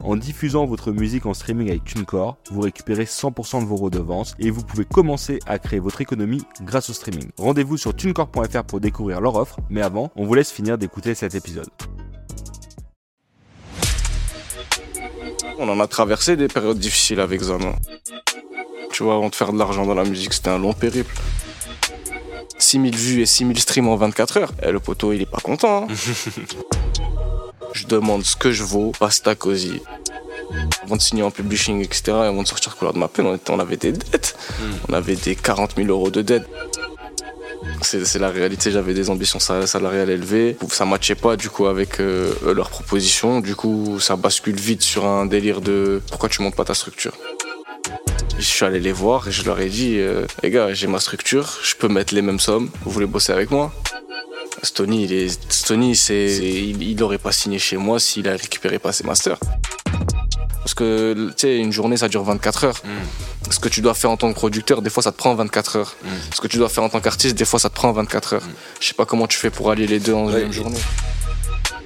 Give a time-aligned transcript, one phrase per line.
[0.00, 4.50] en diffusant votre musique en streaming avec TuneCore, vous récupérez 100% de vos redevances et
[4.50, 7.30] vous pouvez commencer à créer votre économie grâce au streaming.
[7.38, 11.34] Rendez-vous sur tunecore.fr pour découvrir leur offre, mais avant, on vous laisse finir d'écouter cet
[11.34, 11.68] épisode.
[15.58, 17.74] On en a traversé des périodes difficiles avec Zama.
[18.92, 21.14] Tu vois, avant de faire de l'argent dans la musique, c'était un long périple.
[22.58, 24.52] 6000 vues et 6000 streams en 24 heures.
[24.62, 25.86] Et le poteau, il est pas content.
[25.88, 25.94] hein.
[27.74, 29.82] je demande ce que je vaux, pasta cosy.
[30.84, 33.34] Avant de signer en publishing, etc., et avant de sortir couleur de ma peine, on,
[33.34, 34.36] était- on avait des dettes.
[34.88, 36.46] On avait des 40 000 euros de dettes.
[37.82, 40.56] C'est la réalité, j'avais des ambitions sa- salariales élevées.
[40.70, 43.40] Ça matchait pas du coup avec euh, leurs propositions.
[43.40, 47.12] Du coup, ça bascule vite sur un délire de pourquoi tu montes pas ta structure?
[48.38, 50.98] Je suis allé les voir et je leur ai dit, euh, les gars, j'ai ma
[51.00, 53.72] structure, je peux mettre les mêmes sommes, vous voulez bosser avec moi?
[54.62, 58.78] Stony, il est, Stony, c'est, il, il aurait pas signé chez moi s'il a récupéré
[58.78, 59.38] pas ses masters.
[60.58, 62.80] Parce que, tu sais, une journée, ça dure 24 heures.
[63.50, 65.76] Ce que tu dois faire en tant que producteur, des fois, ça te prend 24
[65.76, 65.96] heures.
[66.34, 68.42] Ce que tu dois faire en tant qu'artiste, des fois, ça te prend 24 heures.
[68.80, 70.52] Je sais pas comment tu fais pour allier les deux en une Ouais, même et-
[70.52, 70.78] journée.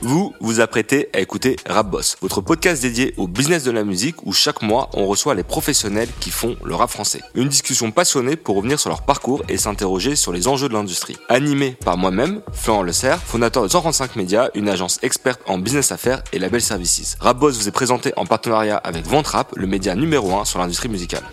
[0.00, 4.24] Vous vous apprêtez à écouter Rap Boss, votre podcast dédié au business de la musique
[4.24, 7.20] où chaque mois on reçoit les professionnels qui font le rap français.
[7.34, 11.16] Une discussion passionnée pour revenir sur leur parcours et s'interroger sur les enjeux de l'industrie.
[11.28, 15.90] Animé par moi-même, Florent Le Serre, fondateur de 135 Médias, une agence experte en business
[15.90, 17.16] affaires et label services.
[17.18, 20.88] Rap Boss vous est présenté en partenariat avec Ventrap, le média numéro 1 sur l'industrie
[20.88, 21.24] musicale.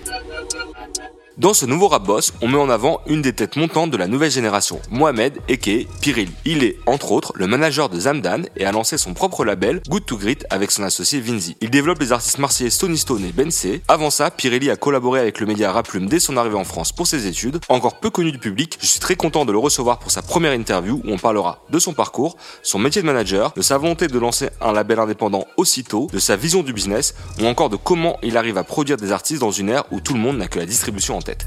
[1.37, 4.07] Dans ce nouveau rap boss, on met en avant une des têtes montantes de la
[4.07, 6.29] nouvelle génération, Mohamed Eke Piril.
[6.45, 10.05] Il est, entre autres, le manager de Zamdan et a lancé son propre label, Good
[10.05, 11.57] to Grit, avec son associé Vinzi.
[11.59, 13.81] Il développe les artistes marseillais Stony Stone et Bensé.
[13.89, 17.05] Avant ça, Pirelli a collaboré avec le média Raplume dès son arrivée en France pour
[17.05, 17.59] ses études.
[17.67, 20.53] Encore peu connu du public, je suis très content de le recevoir pour sa première
[20.53, 24.19] interview où on parlera de son parcours, son métier de manager, de sa volonté de
[24.19, 28.37] lancer un label indépendant aussitôt, de sa vision du business, ou encore de comment il
[28.37, 30.65] arrive à produire des artistes dans une ère où tout le monde n'a que la
[30.65, 31.45] distribution en tête.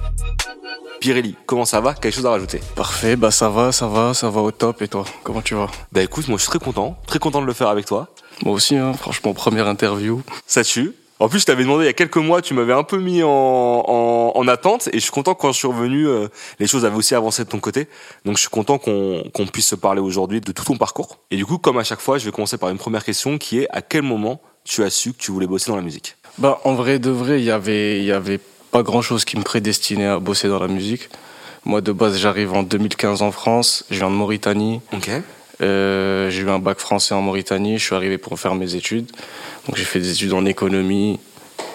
[1.00, 1.94] Pirelli, comment ça va?
[1.94, 2.60] Quelque chose à rajouter?
[2.74, 4.82] Parfait, bah ça va, ça va, ça va au top.
[4.82, 5.68] Et toi, comment tu vas?
[5.92, 8.08] Bah écoute, moi je suis très content, très content de le faire avec toi.
[8.44, 10.22] Moi aussi, hein, franchement, première interview.
[10.46, 10.92] Ça tue.
[11.20, 13.24] En plus, je t'avais demandé il y a quelques mois, tu m'avais un peu mis
[13.24, 16.28] en, en, en attente et je suis content que quand je suis revenu, euh,
[16.60, 17.88] les choses avaient aussi avancé de ton côté.
[18.24, 21.18] Donc je suis content qu'on qu'on puisse se parler aujourd'hui de tout ton parcours.
[21.32, 23.60] Et du coup, comme à chaque fois, je vais commencer par une première question qui
[23.60, 26.16] est à quel moment tu as su que tu voulais bosser dans la musique?
[26.38, 28.38] Bah, en vrai de vrai, il y avait, il y avait
[28.70, 31.08] pas grand chose qui me prédestinait à bosser dans la musique.
[31.64, 33.84] Moi, de base, j'arrive en 2015 en France.
[33.90, 34.80] Je viens de Mauritanie.
[35.60, 37.78] Euh, j'ai eu un bac français en Mauritanie.
[37.78, 39.10] Je suis arrivé pour faire mes études.
[39.66, 41.18] Donc, j'ai fait des études en économie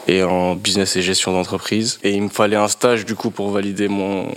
[0.07, 1.99] et en business et gestion d'entreprise.
[2.03, 4.31] Et il me fallait un stage, du coup, pour valider mon,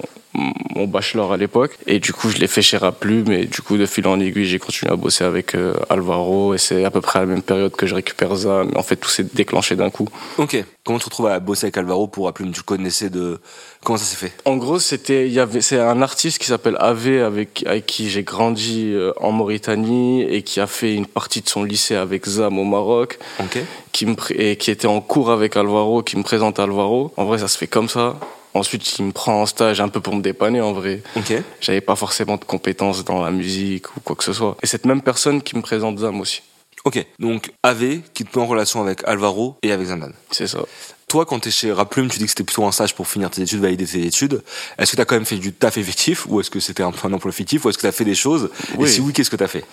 [0.74, 1.78] mon bachelor à l'époque.
[1.86, 3.32] Et du coup, je l'ai fait chez Raplume.
[3.32, 6.54] Et du coup, de fil en aiguille, j'ai continué à bosser avec euh, Alvaro.
[6.54, 8.64] Et c'est à peu près à la même période que je récupère ça.
[8.64, 10.08] Mais en fait, tout s'est déclenché d'un coup.
[10.38, 10.62] Ok.
[10.84, 13.40] Comment tu te retrouves à bosser avec Alvaro pour Aplume Tu le connaissais de...
[13.82, 14.32] Comment ça s'est fait?
[14.44, 18.08] En gros, c'était, il y avait, c'est un artiste qui s'appelle Ave avec, avec qui
[18.08, 22.26] j'ai grandi euh, en Mauritanie et qui a fait une partie de son lycée avec
[22.26, 23.58] Zam au Maroc, Ok.
[23.92, 27.12] qui me, et qui était en cours avec Alvaro, qui me présente Alvaro.
[27.16, 28.16] En vrai, ça se fait comme ça.
[28.56, 31.02] Ensuite, il me prend en stage un peu pour me dépanner, en vrai.
[31.16, 31.34] Ok.
[31.60, 34.56] J'avais pas forcément de compétences dans la musique ou quoi que ce soit.
[34.62, 36.42] Et cette même personne qui me présente Zam aussi.
[36.84, 37.04] Ok.
[37.18, 40.12] Donc, AV qui te met en relation avec Alvaro et avec Zandan.
[40.30, 40.60] C'est ça.
[41.08, 43.40] Toi, quand t'es chez Raplume, tu dis que c'était plutôt un stage pour finir tes
[43.40, 44.42] études, valider tes études.
[44.76, 47.06] Est-ce que t'as quand même fait du taf effectif ou est-ce que c'était un peu
[47.06, 48.50] un emploi fictif ou est-ce que t'as fait des choses?
[48.72, 48.88] Et Oui.
[48.90, 49.64] si oui, qu'est-ce que t'as fait?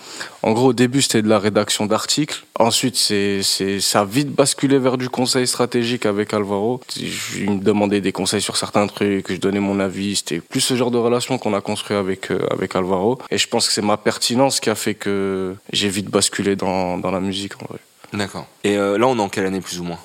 [0.44, 2.44] En gros, au début, c'était de la rédaction d'articles.
[2.60, 6.82] Ensuite, c'est, c'est, ça a vite basculé vers du conseil stratégique avec Alvaro.
[6.96, 10.18] Je me demandais des conseils sur certains trucs, je donnais mon avis.
[10.18, 13.18] C'était plus ce genre de relation qu'on a construit avec, euh, avec Alvaro.
[13.32, 17.00] Et je pense que c'est ma pertinence qui a fait que j'ai vite basculé dans,
[17.00, 17.80] dans la musique, en vrai.
[18.14, 18.46] D'accord.
[18.64, 19.98] Et euh, là, on est en quelle année plus ou moins?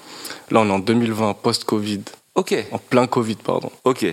[0.51, 2.03] Là, on est en 2020, post-Covid.
[2.35, 2.55] Ok.
[2.73, 3.71] En plein Covid, pardon.
[3.85, 4.07] Ok.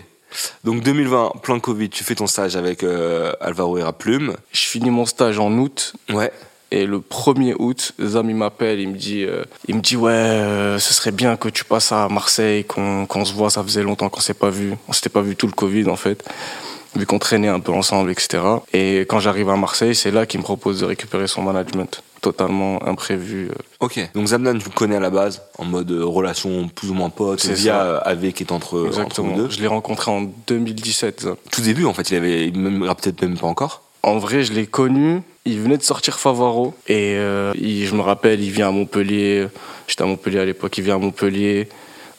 [0.63, 4.35] Donc 2020, plein Covid, tu fais ton stage avec euh, Alvaro et Raplume.
[4.51, 5.93] Je finis mon stage en août.
[6.09, 6.31] Ouais.
[6.71, 10.11] Et le 1er août, Zam il m'appelle, il me dit, euh, il me dit ouais,
[10.11, 13.83] euh, ce serait bien que tu passes à Marseille, qu'on qu'on se voit, ça faisait
[13.83, 16.25] longtemps qu'on s'est pas vu, on s'était pas vu tout le Covid en fait,
[16.95, 18.43] vu qu'on traînait un peu ensemble, etc.
[18.73, 22.01] Et quand j'arrive à Marseille, c'est là qu'il me propose de récupérer son management.
[22.31, 23.49] Totalement imprévu.
[23.79, 27.09] Ok, donc Zamdan, tu le connais à la base, en mode relation plus ou moins
[27.11, 29.33] pote, C'est via euh, AV qui est entre, entre Exactement.
[29.35, 29.49] vous deux.
[29.51, 31.21] Je l'ai rencontré en 2017.
[31.21, 31.35] Zam.
[31.51, 33.83] Tout début, en fait, il avait même, ah, peut-être même pas encore.
[34.03, 35.21] En vrai, je l'ai connu.
[35.45, 36.73] Il venait de sortir Favaro.
[36.87, 39.47] Et euh, il- je me rappelle, il vient à Montpellier.
[39.87, 40.75] J'étais à Montpellier à l'époque.
[40.77, 41.69] Il vient à Montpellier.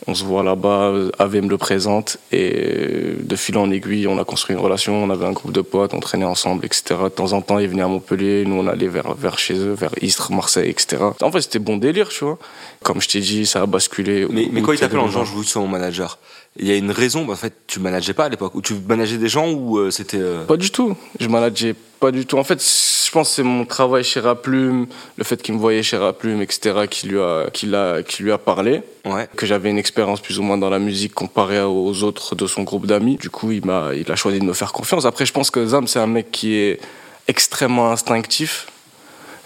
[0.09, 0.93] On se voit là-bas.
[1.19, 2.19] Ave me le présente.
[2.33, 5.03] Et de fil en aiguille, on a construit une relation.
[5.03, 5.95] On avait un groupe de potes.
[5.95, 6.95] On traînait ensemble, etc.
[7.05, 8.45] De temps en temps, il venait à Montpellier.
[8.47, 11.03] Nous, on allait vers, vers chez eux, vers Istres, Marseille, etc.
[11.23, 12.39] En fait, c'était bon délire, tu vois.
[12.83, 14.27] Comme je t'ai dit, ça a basculé.
[14.31, 15.25] Mais, mais quand il Août t'appelle en 2020.
[15.25, 16.19] genre, je tu sois mon manager,
[16.59, 18.75] il y a une raison, bah, en fait, tu manageais pas à l'époque, ou tu
[18.89, 20.19] manageais des gens, ou euh, c'était.
[20.21, 20.97] euh, Pas du tout.
[21.19, 22.39] Je manageais pas du tout.
[22.39, 22.59] En fait,
[23.17, 24.87] pense que c'est mon travail chez Raplume,
[25.17, 28.31] le fait qu'il me voyait chez Raplume, etc., qui lui a, qui l'a, qui lui
[28.31, 28.83] a parlé.
[29.07, 29.27] Ouais.
[29.35, 32.63] Que j'avais une expérience plus ou moins dans la musique comparée aux autres de son
[32.63, 33.17] groupe d'amis.
[33.17, 35.07] Du coup, il m'a, il a choisi de me faire confiance.
[35.07, 36.79] Après, je pense que Zam, c'est un mec qui est
[37.27, 38.67] extrêmement instinctif.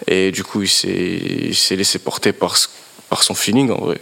[0.05, 2.57] Et du coup, il s'est, il s'est laissé porter par,
[3.09, 4.01] par son feeling, en vrai.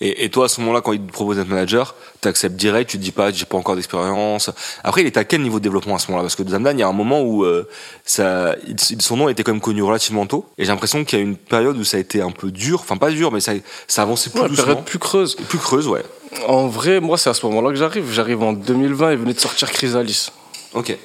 [0.00, 2.98] Et, et toi, à ce moment-là, quand il te propose d'être manager, t'acceptes direct, tu
[2.98, 4.50] te dis pas, j'ai pas encore d'expérience.
[4.82, 6.24] Après, il est à quel niveau de développement à ce moment-là?
[6.24, 7.68] Parce que Zamdan, il y a un moment où euh,
[8.04, 8.56] ça,
[8.98, 11.36] son nom était quand même connu relativement tôt, et j'ai l'impression qu'il y a une
[11.36, 13.52] période où ça a été un peu dur, enfin pas dur, mais ça,
[13.86, 15.36] ça avançait plus Ouais, doucement, période plus creuse.
[15.48, 16.02] plus creuse, ouais.
[16.48, 18.10] En vrai, moi, c'est à ce moment-là que j'arrive.
[18.12, 20.30] J'arrive en 2020, il venait de sortir Chrysalis.
[20.72, 20.96] Ok.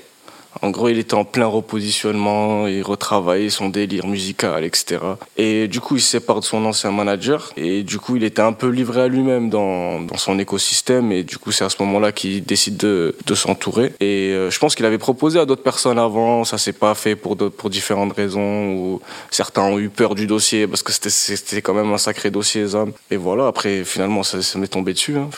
[0.62, 5.00] En gros, il était en plein repositionnement, il retravaillait son délire musical, etc.
[5.38, 7.52] Et du coup, il se sépare de son ancien manager.
[7.56, 11.12] Et du coup, il était un peu livré à lui-même dans, dans son écosystème.
[11.12, 13.94] Et du coup, c'est à ce moment-là qu'il décide de, de s'entourer.
[14.00, 16.44] Et euh, je pense qu'il avait proposé à d'autres personnes avant.
[16.44, 17.38] Ça s'est pas fait pour,
[17.70, 18.74] différentes raisons.
[18.74, 19.02] Ou
[19.32, 22.92] certains ont eu peur du dossier parce que c'était, quand même un sacré dossier, Zam.
[23.12, 25.18] Et voilà, après, finalement, ça, ça m'est tombé dessus.
[25.18, 25.30] hein.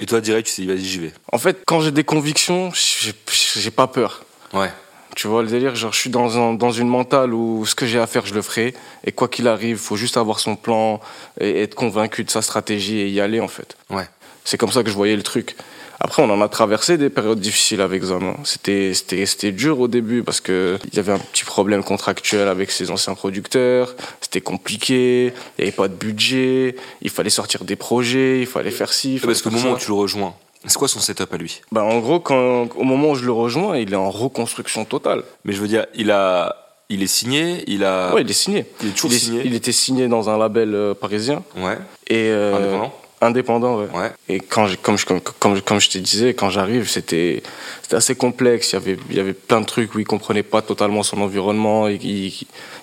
[0.00, 1.12] Et toi, direct, tu t'es dit, vas-y, j'y vais.
[1.32, 4.24] En fait, quand j'ai des convictions, j'ai pas peur.
[4.52, 4.70] Ouais.
[5.16, 7.84] Tu vois le délire, genre je suis dans, un, dans une mentale où ce que
[7.84, 8.74] j'ai à faire, je le ferai.
[9.04, 11.00] Et quoi qu'il arrive, faut juste avoir son plan
[11.40, 13.76] et être convaincu de sa stratégie et y aller en fait.
[13.90, 14.08] Ouais.
[14.44, 15.56] C'est comme ça que je voyais le truc.
[16.02, 18.22] Après, on en a traversé des périodes difficiles avec Zam.
[18.24, 18.36] hein.
[18.44, 22.48] C'était, c'était, c'était dur au début parce que il y avait un petit problème contractuel
[22.48, 23.94] avec ses anciens producteurs.
[24.22, 25.26] C'était compliqué.
[25.58, 26.76] Il n'y avait pas de budget.
[27.02, 28.40] Il fallait sortir des projets.
[28.40, 29.18] Il fallait faire ci.
[29.18, 30.34] fallait Parce qu'au moment où tu le rejoins,
[30.66, 31.60] c'est quoi son setup à lui?
[31.72, 35.22] Bah, en gros, quand, au moment où je le rejoins, il est en reconstruction totale.
[35.44, 36.56] Mais je veux dire, il a,
[36.88, 38.66] il est signé, il a, Ouais, il est signé.
[38.82, 39.42] il est toujours il, est- signé.
[39.44, 41.42] il était signé dans un label euh, parisien.
[41.56, 41.78] Ouais.
[42.08, 42.94] Et, euh, Indépendant.
[43.22, 43.86] Indépendant, ouais.
[43.94, 44.12] Ouais.
[44.30, 47.42] Et quand j'ai- comme, je, comme, comme, comme je te disais, quand j'arrive, c'était
[47.82, 48.72] c'était assez complexe.
[48.72, 51.20] Il y, avait, il y avait plein de trucs où il comprenait pas totalement son
[51.20, 51.86] environnement.
[51.88, 52.32] Il, il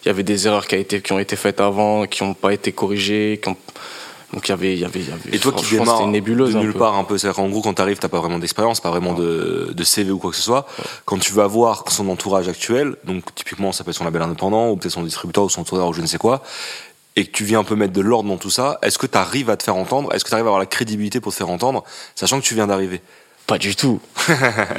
[0.06, 2.53] y avait des erreurs qui, a été, qui ont été faites avant, qui n'ont pas
[2.53, 3.39] été corrigées.
[3.41, 3.57] qui ont-
[4.33, 6.12] Donc il y avait, il y avait, il y avait Et toi qui démarres une
[6.12, 6.53] nébuleuse.
[6.53, 8.89] de nulle part un peu, c'est-à-dire qu'en gros quand t'arrives t'as pas vraiment d'expérience, pas
[8.89, 10.68] vraiment de, de CV ou quoi que ce soit.
[11.06, 14.69] Quand tu vas voir son entourage actuel, donc typiquement ça peut être son label indépendant
[14.69, 16.44] ou peut-être son distributeur ou son tourneur ou je ne sais quoi,
[17.15, 19.18] et que tu viens un peu mettre de l'ordre dans tout ça, est-ce que tu
[19.18, 20.13] arrives à te faire entendre?
[20.13, 21.83] Est-ce que tu arrives à avoir la crédibilité pour te faire entendre,
[22.13, 23.01] sachant que tu viens d'arriver
[23.47, 24.01] Pas du tout.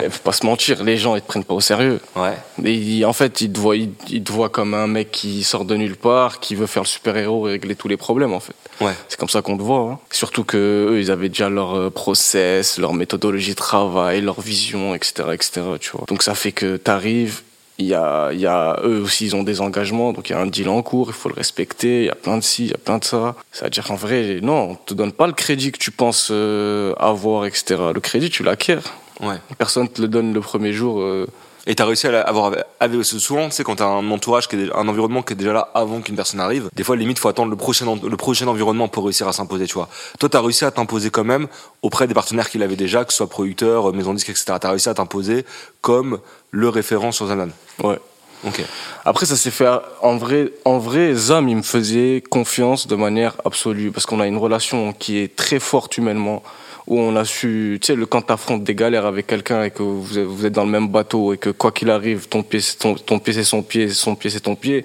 [0.02, 2.00] Il faut pas se mentir, les gens ils te prennent pas au sérieux.
[2.14, 3.04] Ouais.
[3.04, 5.74] En fait, ils te, voient, ils, ils te voient comme un mec qui sort de
[5.74, 8.54] nulle part, qui veut faire le super-héros et régler tous les problèmes, en fait.
[8.82, 8.92] Ouais.
[9.08, 9.80] C'est comme ça qu'on te voit.
[9.80, 9.98] hein.
[10.10, 10.58] Surtout que
[10.90, 15.62] eux, ils avaient déjà leur euh, process, leur méthodologie de travail, leur vision, etc., etc.
[15.80, 16.04] Tu vois.
[16.06, 17.40] Donc ça fait que t'arrives.
[17.80, 20.34] Il y a, il y a, eux aussi, ils ont des engagements, donc il y
[20.34, 22.64] a un deal en cours, il faut le respecter, il y a plein de ci,
[22.64, 23.36] il y a plein de ça.
[23.52, 27.46] C'est-à-dire qu'en vrai, non, on te donne pas le crédit que tu penses euh, avoir,
[27.46, 27.76] etc.
[27.94, 28.78] Le crédit, tu l'acquiers.
[29.20, 29.36] Ouais.
[29.58, 31.00] Personne te le donne le premier jour.
[31.00, 31.26] euh,
[31.70, 34.58] Et t'as réussi à la- avoir avec souvent, c'est quand t'as un entourage, qui est
[34.60, 36.70] déjà- un environnement qui est déjà là avant qu'une personne arrive.
[36.74, 39.74] Des fois, limite, faut attendre le prochain, le prochain environnement pour réussir à s'imposer, tu
[39.74, 39.88] vois.
[40.18, 41.46] Toi, t'as réussi à t'imposer quand même
[41.82, 44.54] auprès des partenaires qu'il avait déjà, que ce soit producteur, maison de disque, etc.
[44.58, 45.44] T'as réussi à t'imposer
[45.82, 46.18] comme
[46.50, 47.50] le référent sur Zanan.
[47.84, 47.98] ouais.
[48.46, 48.62] Ok.
[49.04, 49.66] Après, ça s'est fait
[50.00, 50.52] en vrai.
[50.64, 54.92] En vrai, Zam, il me faisait confiance de manière absolue parce qu'on a une relation
[54.92, 56.44] qui est très forte humainement.
[56.88, 59.82] Où on a su, tu sais, le- quand t'affrontes des galères avec quelqu'un et que
[59.82, 62.60] vous êtes, vous êtes dans le même bateau et que quoi qu'il arrive, ton pied,
[62.60, 64.84] c'est ton, ton pied c'est son pied, son pied c'est ton pied.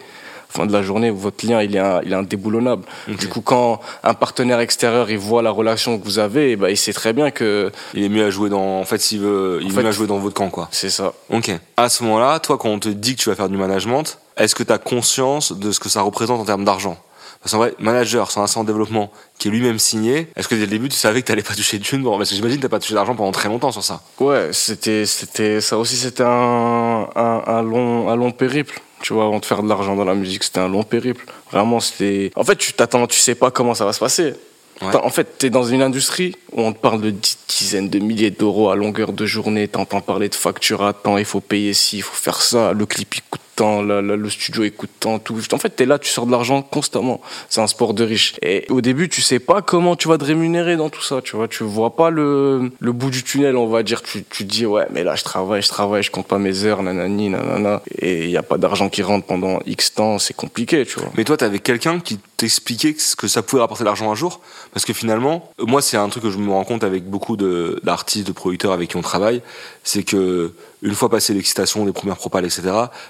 [0.49, 2.83] Fin de la journée, votre lien, il est, un- il est indéboulonnable.
[3.07, 6.77] Du coup, quand un partenaire extérieur, il voit la relation que vous avez, ben, il
[6.77, 9.67] sait très bien que Il est mieux à jouer dans, en fait, s'il veut, il
[9.67, 10.67] est fait- mieux à jouer dans votre camp, quoi.
[10.71, 11.13] c'est ça.
[11.31, 11.49] Ok.
[11.75, 14.53] À ce moment-là, toi, quand on te dit que tu vas faire du management, est-ce
[14.53, 16.97] que tu as conscience de ce que ça représente en termes d'argent?
[17.43, 20.67] Parce qu'en vrai, manager centre de développement qui est lui-même signé, est-ce que dès le
[20.67, 22.69] début, tu savais que tu pas toucher de thunes Bon, Parce que j'imagine que tu
[22.69, 24.01] pas touché d'argent pendant très longtemps sur ça.
[24.19, 28.79] Ouais, c'était, c'était, ça aussi, c'était un, un, un long, un long périple.
[29.01, 31.25] Tu vois, avant de faire de l'argent dans la musique, c'était un long périple.
[31.51, 32.31] Vraiment, c'était.
[32.37, 34.33] En fait, tu t'attends, tu sais pas comment ça va se passer.
[34.81, 34.91] Ouais.
[34.93, 37.13] T'as- En fait, t'es dans une industrie où on te parle de
[37.49, 39.67] dizaines de milliers d'euros à longueur de journée.
[39.67, 42.71] T'entends parler de facture à temps, il faut payer ci, il faut faire ça.
[42.71, 45.37] Le clip, il coûte tant, le studio écoute tant, tout.
[45.51, 47.21] En fait, t'es là, tu sors de l'argent constamment.
[47.49, 48.35] C'est un sport de riche.
[48.41, 51.35] Et au début, tu sais pas comment tu vas te rémunérer dans tout ça, tu
[51.35, 51.47] vois.
[51.47, 54.01] Tu vois pas le, le bout du tunnel, on va dire.
[54.01, 56.83] Tu, tu dis, ouais, mais là, je travaille, je travaille, je compte pas mes heures,
[56.83, 57.81] nanani, nanana.
[57.99, 61.11] Et il y a pas d'argent qui rentre pendant X temps, c'est compliqué, tu vois.
[61.15, 64.41] Mais toi, t'avais quelqu'un qui t'expliquait ce que ça pouvait rapporter l'argent un jour?
[64.73, 68.27] Parce que finalement, moi, c'est un truc que je me rends compte avec beaucoup d'artistes,
[68.27, 69.41] de producteurs avec qui on travaille,
[69.83, 70.53] c'est que
[70.83, 72.61] une fois passé l'excitation, les premières propales, etc.,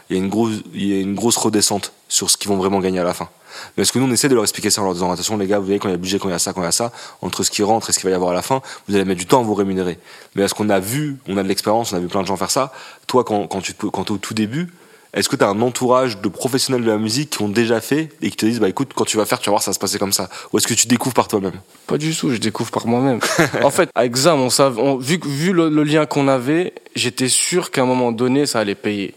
[0.10, 2.58] il y a une grosse, il y a une grosse redescente sur ce qu'ils vont
[2.58, 3.27] vraiment gagner à la fin.
[3.75, 5.48] Mais est-ce que nous, on essaie de leur expliquer ça en leur disant, attention, les
[5.48, 6.65] gars, vous voyez, quand il y a budget, quand il y a ça, quand il
[6.65, 8.44] y a ça, entre ce qui rentre et ce qu'il va y avoir à la
[8.44, 10.00] fin, vous allez mettre du temps à vous rémunérer.
[10.36, 12.38] Mais est-ce qu'on a vu, on a de l'expérience, on a vu plein de gens
[12.38, 12.72] faire ça,
[13.08, 14.72] toi, quand, quand tu, quand es au tout début,
[15.13, 18.10] est-ce que tu as un entourage de professionnels de la musique qui ont déjà fait
[18.22, 19.75] et qui te disent bah écoute quand tu vas faire tu vas voir ça va
[19.75, 21.60] se passer comme ça ou est-ce que tu découvres par toi-même?
[21.88, 23.20] Pas du tout, je découvre par moi-même.
[23.63, 27.84] en fait, avec Zam, on savait, vu, vu le, lien qu'on avait, j'étais sûr qu'à
[27.84, 29.13] un moment donné ça allait payer.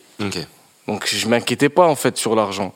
[0.86, 2.74] Donc je m'inquiétais pas en fait sur l'argent.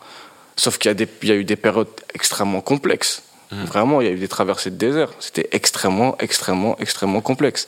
[0.57, 3.23] Sauf qu'il y, y, a eu des périodes extrêmement complexes.
[3.50, 3.65] Mmh.
[3.65, 5.11] Vraiment, il y a eu des traversées de désert.
[5.19, 7.67] C'était extrêmement, extrêmement, extrêmement complexe.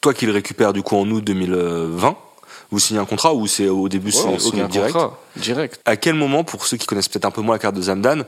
[0.00, 2.16] Toi qui le récupères du coup en août 2020,
[2.72, 5.80] vous signez un contrat ou c'est au début c'est okay, direct contrat, direct.
[5.84, 8.24] À quel moment, pour ceux qui connaissent peut-être un peu moins la carte de Zamdan,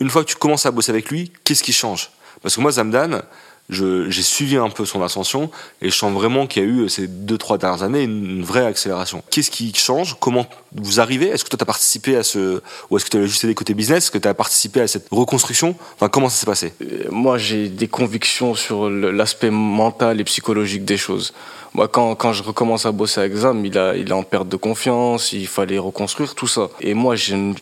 [0.00, 2.10] une fois que tu commences à bosser avec lui, qu'est-ce qui change?
[2.42, 3.22] Parce que moi, Zamdan,
[3.70, 7.06] j'ai suivi un peu son ascension et je sens vraiment qu'il y a eu ces
[7.06, 9.22] deux trois dernières années une, vraie accélération.
[9.30, 10.16] Qu'est-ce qui change?
[10.20, 11.28] Comment vous arrivez?
[11.28, 13.54] Est-ce que toi tu as participé à ce ou est-ce que tu as juste des
[13.54, 14.04] côtés business?
[14.04, 15.76] Est-ce que tu as participé à cette reconstruction?
[15.94, 16.74] Enfin comment ça s'est passé?
[16.82, 21.32] Euh, Moi j'ai des convictions sur l'aspect mental et psychologique des choses.
[21.72, 24.48] Moi quand, quand je recommence à bosser avec Zam, il a il est en perte
[24.48, 26.68] de confiance, il fallait reconstruire tout ça.
[26.80, 27.14] Et moi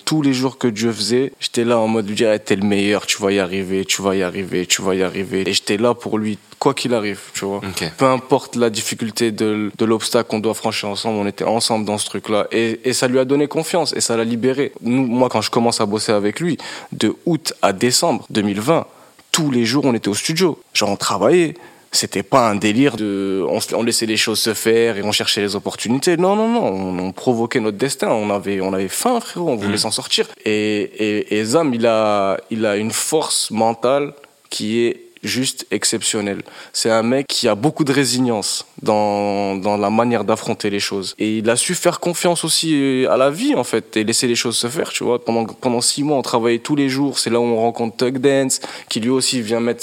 [0.05, 2.67] tous les jours que Dieu faisait, j'étais là en mode lui dire eh, t'es le
[2.67, 5.49] meilleur, tu vas y arriver, tu vas y arriver, tu vas y arriver.
[5.49, 7.61] Et j'étais là pour lui quoi qu'il arrive, tu vois.
[7.99, 11.99] Peu importe la difficulté de, de l'obstacle qu'on doit franchir ensemble, on était ensemble dans
[11.99, 12.47] ce truc-là.
[12.53, 14.71] Et, et, ça lui a donné confiance et ça l'a libéré.
[14.81, 16.59] Nous, moi, quand je commence à bosser avec lui,
[16.93, 18.87] de août à décembre 2020,
[19.33, 20.61] tous les jours, on était au studio.
[20.73, 21.55] Genre, on travaillait.
[21.91, 25.43] C'était pas un délire de, on, on, laissait les choses se faire et on cherchait
[25.43, 26.17] les opportunités.
[26.17, 28.09] Non, non, non, on, provoquait notre destin.
[28.09, 29.51] On avait, on avait faim, frérot.
[29.51, 29.79] On voulait mm.
[29.79, 30.29] s'en sortir.
[30.45, 34.15] Et, et, et Zam, il a, il a une force mentale
[34.49, 36.43] qui est juste exceptionnel.
[36.73, 41.15] C'est un mec qui a beaucoup de résilience dans, dans la manière d'affronter les choses.
[41.19, 44.35] Et il a su faire confiance aussi à la vie, en fait, et laisser les
[44.35, 45.25] choses se faire, tu vois.
[45.25, 47.19] Pendant, pendant six mois, on travaillait tous les jours.
[47.19, 49.83] C'est là où on rencontre Tug Dance, qui lui aussi vient mettre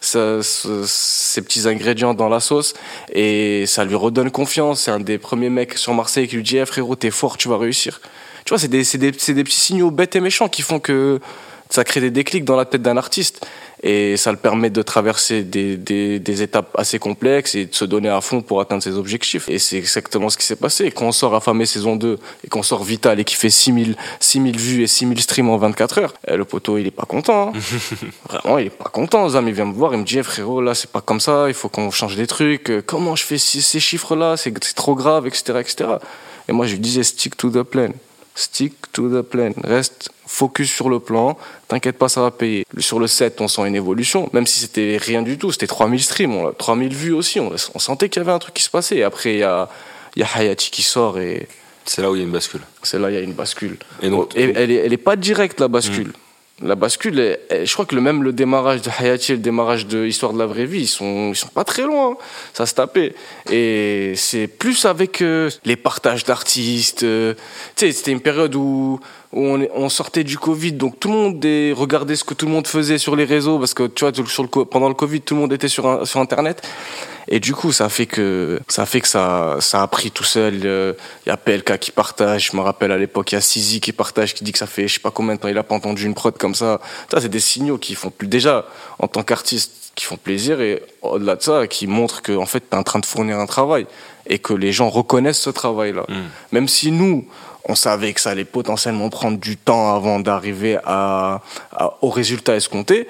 [0.00, 2.74] ses petits ingrédients dans la sauce.
[3.12, 4.82] Et ça lui redonne confiance.
[4.82, 7.48] C'est un des premiers mecs sur Marseille qui lui dit, hey, frérot, t'es fort, tu
[7.48, 8.00] vas réussir.
[8.44, 11.20] Tu vois, c'est des, des, des petits signaux bêtes et méchants qui font que
[11.70, 13.46] ça crée des déclics dans la tête d'un artiste
[13.82, 17.86] et ça le permet de traverser des, des, des, étapes assez complexes et de se
[17.86, 19.48] donner à fond pour atteindre ses objectifs.
[19.48, 20.90] Et c'est exactement ce qui s'est passé.
[20.90, 24.58] Quand on sort Affamé saison 2 et qu'on sort Vital et qui fait 6000, 6000
[24.58, 27.52] vues et 6000 streams en 24 heures, eh, le poteau, il est pas content.
[27.54, 27.60] Hein.
[28.28, 29.26] Vraiment, il est pas content.
[29.30, 31.46] Zam, il vient me voir, il me dit, eh, frérot, là, c'est pas comme ça,
[31.48, 32.70] il faut qu'on change des trucs.
[32.84, 34.36] Comment je fais ces chiffres-là?
[34.36, 35.90] C'est trop grave, etc., etc.
[36.48, 37.92] Et moi, je lui disais, stick to the plan
[38.34, 39.52] stick to the plan.
[39.64, 42.64] Reste focus sur le plan, t'inquiète pas, ça va payer.
[42.78, 46.02] Sur le set, on sent une évolution, même si c'était rien du tout, c'était 3000
[46.02, 48.98] streams, on 3000 vues aussi, on, sentait qu'il y avait un truc qui se passait.
[48.98, 49.68] Et après, il y a,
[50.16, 51.48] y a Hayati qui sort et...
[51.84, 52.60] C'est là où il y a une bascule.
[52.82, 53.76] C'est là où il y a une bascule.
[54.02, 56.08] Et, donc, elle, est, elle est pas directe, la bascule.
[56.08, 56.29] Hmm
[56.62, 60.04] la bascule, je crois que le même le démarrage de Hayati et le démarrage de
[60.04, 62.16] Histoire de la vraie vie, ils sont, ils sont pas très loin.
[62.52, 63.14] Ça se tapait.
[63.50, 67.02] Et c'est plus avec euh, les partages d'artistes.
[67.02, 67.34] Euh,
[67.76, 69.00] tu sais, c'était une période où,
[69.32, 71.44] où on, sortait du Covid, donc tout le monde
[71.78, 74.12] regardait ce que tout le monde faisait sur les réseaux, parce que tu vois,
[74.66, 76.62] pendant le Covid, tout le monde était sur, sur Internet.
[77.32, 80.54] Et du coup, ça fait que ça fait que ça ça a pris tout seul.
[80.56, 80.92] Il euh,
[81.26, 82.50] y a PLK qui partage.
[82.50, 84.66] Je me rappelle à l'époque, il y a Sizi qui partage, qui dit que ça
[84.66, 86.80] fait je sais pas combien de temps il a pas entendu une prod comme ça.
[87.10, 88.66] Ça, c'est des signaux qui font plus déjà
[88.98, 92.60] en tant qu'artiste qui font plaisir et au-delà de ça, qui montrent que en fait,
[92.60, 93.86] t'es en train de fournir un travail
[94.26, 96.04] et que les gens reconnaissent ce travail-là.
[96.08, 96.14] Mm.
[96.52, 97.26] Même si nous,
[97.64, 102.56] on savait que ça allait potentiellement prendre du temps avant d'arriver à, à, au résultat
[102.56, 103.08] escompté.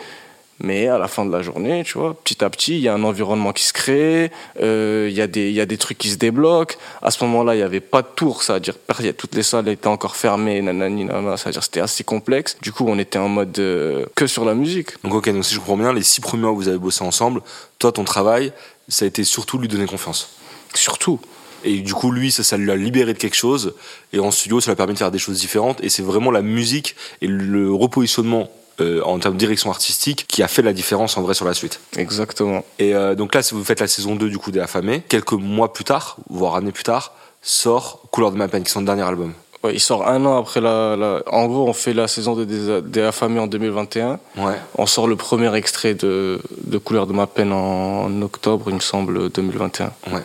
[0.62, 2.94] Mais à la fin de la journée, tu vois, petit à petit, il y a
[2.94, 5.96] un environnement qui se crée, euh, il y, a des, il y a des trucs
[5.96, 6.76] qui se débloquent.
[7.00, 8.74] À ce moment-là, il n'y avait pas de tour, ça veut dire
[9.16, 12.58] toutes les salles étaient encore fermées, nanani, nanana, ça veut dire c'était assez complexe.
[12.60, 15.02] Du coup, on était en mode euh, que sur la musique.
[15.02, 17.02] Donc ok, donc si je comprends bien, les six premiers mois où vous avez bossé
[17.04, 17.40] ensemble,
[17.78, 18.52] toi, ton travail,
[18.88, 20.30] ça a été surtout lui donner confiance.
[20.74, 21.20] Surtout.
[21.64, 23.74] Et du coup, lui, ça, ça lui a libéré de quelque chose.
[24.12, 25.82] Et en studio, ça lui a permis de faire des choses différentes.
[25.82, 28.50] Et c'est vraiment la musique et le repositionnement
[28.80, 31.54] euh, en termes de direction artistique qui a fait la différence en vrai sur la
[31.54, 31.80] suite.
[31.96, 32.64] Exactement.
[32.78, 35.32] Et euh, donc là, si vous faites la saison 2 du coup des Affamés, quelques
[35.32, 37.12] mois plus tard, voire années plus tard,
[37.42, 39.32] sort Couleur de ma peine, qui est son dernier album.
[39.62, 42.44] Ouais, il sort un an après la, la- En gros, on fait la saison de
[42.44, 44.18] des, des affamés en 2021.
[44.38, 44.54] Ouais.
[44.78, 48.74] On sort le premier extrait de, de Couleur de ma peine en, en octobre, il
[48.76, 49.92] me semble, 2021.
[50.12, 50.22] Ouais.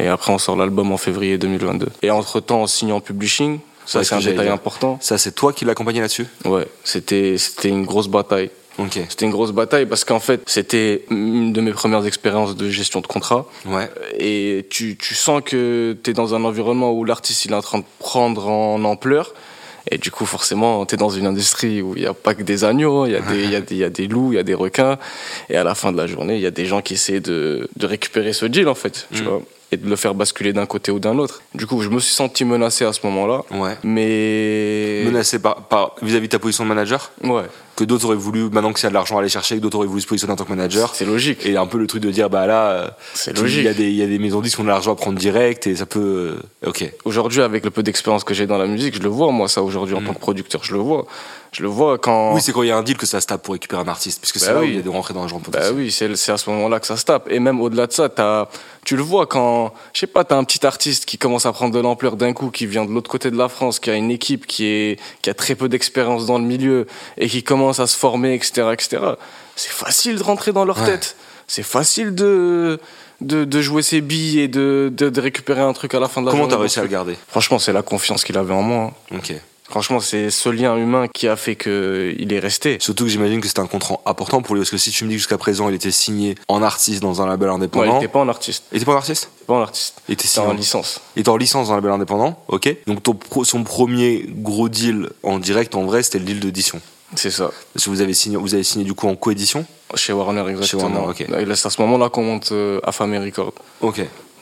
[0.00, 1.86] Et après, on sort l'album en février 2022.
[2.02, 3.60] Et entre-temps, on signe en publishing.
[3.86, 4.98] Ça, c'est ce un détail important.
[5.00, 6.26] Ça, c'est toi qui l'accompagnais là-dessus?
[6.44, 8.50] Ouais, c'était c'était une grosse bataille.
[8.78, 8.98] Ok.
[9.08, 13.00] C'était une grosse bataille parce qu'en fait, c'était une de mes premières expériences de gestion
[13.02, 13.46] de contrat.
[13.66, 13.90] Ouais.
[14.18, 17.60] Et tu, tu sens que tu es dans un environnement où l'artiste il est en
[17.60, 19.34] train de prendre en ampleur.
[19.90, 22.42] Et du coup, forcément, tu es dans une industrie où il n'y a pas que
[22.44, 24.36] des agneaux, il y, a des- y, a des- il y a des loups, il
[24.36, 24.96] y a des requins.
[25.50, 27.68] Et à la fin de la journée, il y a des gens qui essaient de,
[27.76, 29.26] de récupérer ce deal, en fait, tu Mm.
[29.26, 31.42] vois, et de le faire basculer d'un côté ou d'un autre.
[31.54, 33.40] Du coup, je me suis senti menacé à ce moment-là.
[33.50, 33.76] Ouais.
[33.82, 35.02] Mais.
[35.06, 37.10] Menacé par, par- vis-à-vis de ta position de manager?
[37.24, 37.44] Ouais,
[37.82, 39.86] que d'autres auraient voulu, maintenant y a de l'argent à aller chercher, que d'autres auraient
[39.86, 40.94] voulu se positionner en tant que manager.
[40.94, 41.44] c'est logique.
[41.46, 43.58] Et un peu le truc de dire, bah là, euh, C'est logique.
[43.60, 44.92] Il y, a des- il y a des maisons de disques qui ont de l'argent
[44.92, 46.36] à prendre direct et ça peut.
[46.64, 46.92] euh, ok.
[47.04, 49.62] Aujourd'hui, avec le peu d'expérience que j'ai dans la musique, je le vois, moi, ça,
[49.62, 50.06] aujourd'hui, en Mm.
[50.06, 51.06] tant que producteur, je le vois.
[51.52, 52.32] Je le vois quand.
[52.34, 53.88] Oui, c'est quand il y a un deal que ça se tape pour récupérer un
[53.88, 55.74] artiste, puisque c'est Bah là où il y a de rentrer dans l'argent Bah potentiel.
[55.76, 57.28] oui, c'est c'est à ce moment-là que ça se tape.
[57.30, 58.48] Et même au-delà de ça, t'as-
[58.86, 61.74] tu le vois quand, je sais pas, t'as un petit artiste qui commence à prendre
[61.74, 64.10] de l'ampleur d'un coup, qui vient de l'autre côté de la France, qui a une
[64.10, 66.86] équipe qui, est, qui a très peu d'expérience dans le milieu
[67.18, 68.98] et qui commence à se former, etc., etc.
[69.56, 70.86] C'est facile de rentrer dans leur Ouais.
[70.86, 71.16] tête.
[71.48, 72.78] C'est facile de,
[73.20, 76.20] de, de jouer ses billes et de, de, de récupérer un truc à la fin
[76.22, 77.16] de la Comment t'as réussi à le garder?
[77.28, 78.92] Franchement, c'est la confiance qu'il avait en moi.
[79.12, 79.16] hein.
[79.16, 79.34] Ok.
[79.68, 82.76] Franchement, c'est ce lien humain qui a fait qu'il est resté.
[82.78, 85.08] Surtout que j'imagine que c'était un contrat important pour lui, parce que si tu me
[85.08, 87.94] dis que jusqu'à présent il était signé en artiste dans un label Moi, il indépendant.
[87.94, 88.64] n'était pas en artiste.
[88.72, 89.30] il était pas en artiste?
[89.32, 89.94] Il était pas en artiste.
[90.08, 91.00] Il était Il était signé en en- licence.
[91.16, 92.76] Il était en licence dans un label indépendant, ok.
[92.86, 96.78] Donc ton son premier gros deal en direct, en vrai, c'était le deal d'édition.
[97.14, 97.50] C'est ça.
[97.74, 99.64] Parce que vous avez signé, vous avez signé du coup en coédition
[99.94, 101.04] Chez Warner, exactement.
[101.04, 101.26] Warner, ok.
[101.56, 103.52] C'est à ce moment-là qu'on monte euh, Affamé Record.
[103.80, 104.00] Ok.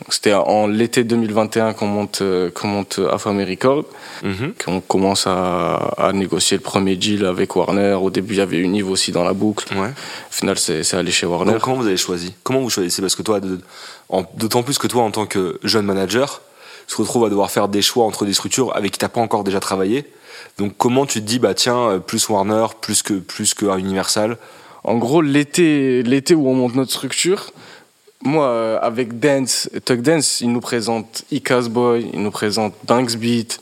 [0.08, 3.84] C'était en l'été 2021 qu'on monte, euh, qu'on monte euh, Affamé Record,
[4.22, 4.54] Mhm.
[4.64, 7.94] qu'on commence à, à négocier le premier deal avec Warner.
[8.00, 9.66] Au début, il y avait Univ aussi dans la boucle.
[9.76, 9.88] Ouais.
[9.88, 11.52] Au final, c'est c'est allé chez Warner.
[11.52, 12.32] Donc comment vous avez choisi?
[12.44, 13.02] Comment vous choisissez?
[13.02, 13.40] Parce que toi,
[14.34, 16.40] d'autant plus que toi, en tant que jeune manager,
[16.90, 19.20] tu te retrouves à devoir faire des choix entre des structures avec qui t'as pas
[19.20, 20.04] encore déjà travaillé.
[20.58, 24.36] Donc comment tu te dis, bah tiens, euh, plus Warner, plus que plus que Universal?
[24.82, 27.52] En gros, l'été, l'été où on monte notre structure,
[28.24, 33.14] moi, euh, avec Dance, Tuck Dance, ils nous présentent Icaz Boy, ils nous présentent Banks
[33.14, 33.60] Beat,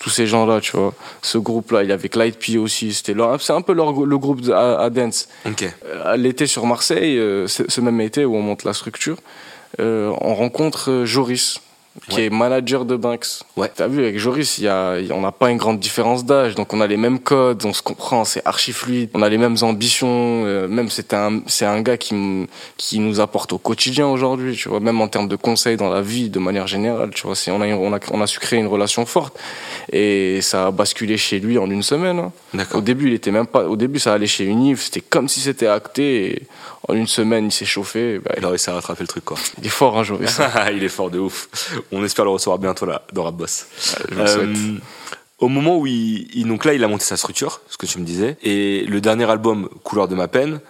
[0.00, 0.94] tous ces gens-là, tu vois.
[1.22, 4.50] Ce groupe-là, il y avait Light P aussi, c'était c'est un peu leur, le groupe
[4.50, 5.28] à, à Dance.
[5.46, 5.64] Ok.
[5.86, 9.18] Euh, l'été sur Marseille, ce même été où on monte la structure,
[9.78, 11.60] on rencontre Joris,
[12.08, 12.24] qui Ouais.
[12.26, 13.26] est manager de Banks.
[13.56, 13.70] Ouais.
[13.74, 16.24] T'as vu, avec Joris, il y a, il y- on n'a pas une grande différence
[16.24, 19.28] d'âge, donc on a les mêmes codes, on se comprend, c'est archi fluide, on a
[19.28, 23.52] les mêmes ambitions, euh, même c'est un, c'est un gars qui, m- qui nous apporte
[23.52, 26.66] au quotidien aujourd'hui, tu vois, même en termes de conseils dans la vie, de manière
[26.66, 29.38] générale, tu vois, on a, une- on a, on a su créer une relation forte,
[29.92, 32.18] et ça a basculé chez lui en une semaine.
[32.18, 32.32] hein.
[32.52, 32.82] Au D'accord.
[32.82, 35.68] début, il était même pas, au début, ça allait chez Univ, c'était comme si c'était
[35.68, 36.42] acté, et
[36.88, 39.36] en une semaine, il s'est chauffé, bah, Il a réussi à rattraper le truc quoi.
[39.58, 40.38] il est fort, hein, Joris.
[40.72, 41.48] il est fort de ouf.
[41.92, 43.66] On espère le recevoir bientôt là dans Rap Boss.
[44.10, 44.48] Je le souhaite.
[44.48, 44.74] Euh,
[45.40, 47.98] au moment où il, il- donc là il a monté sa structure, ce que tu
[47.98, 50.60] me disais, et le dernier album Couleur de ma peine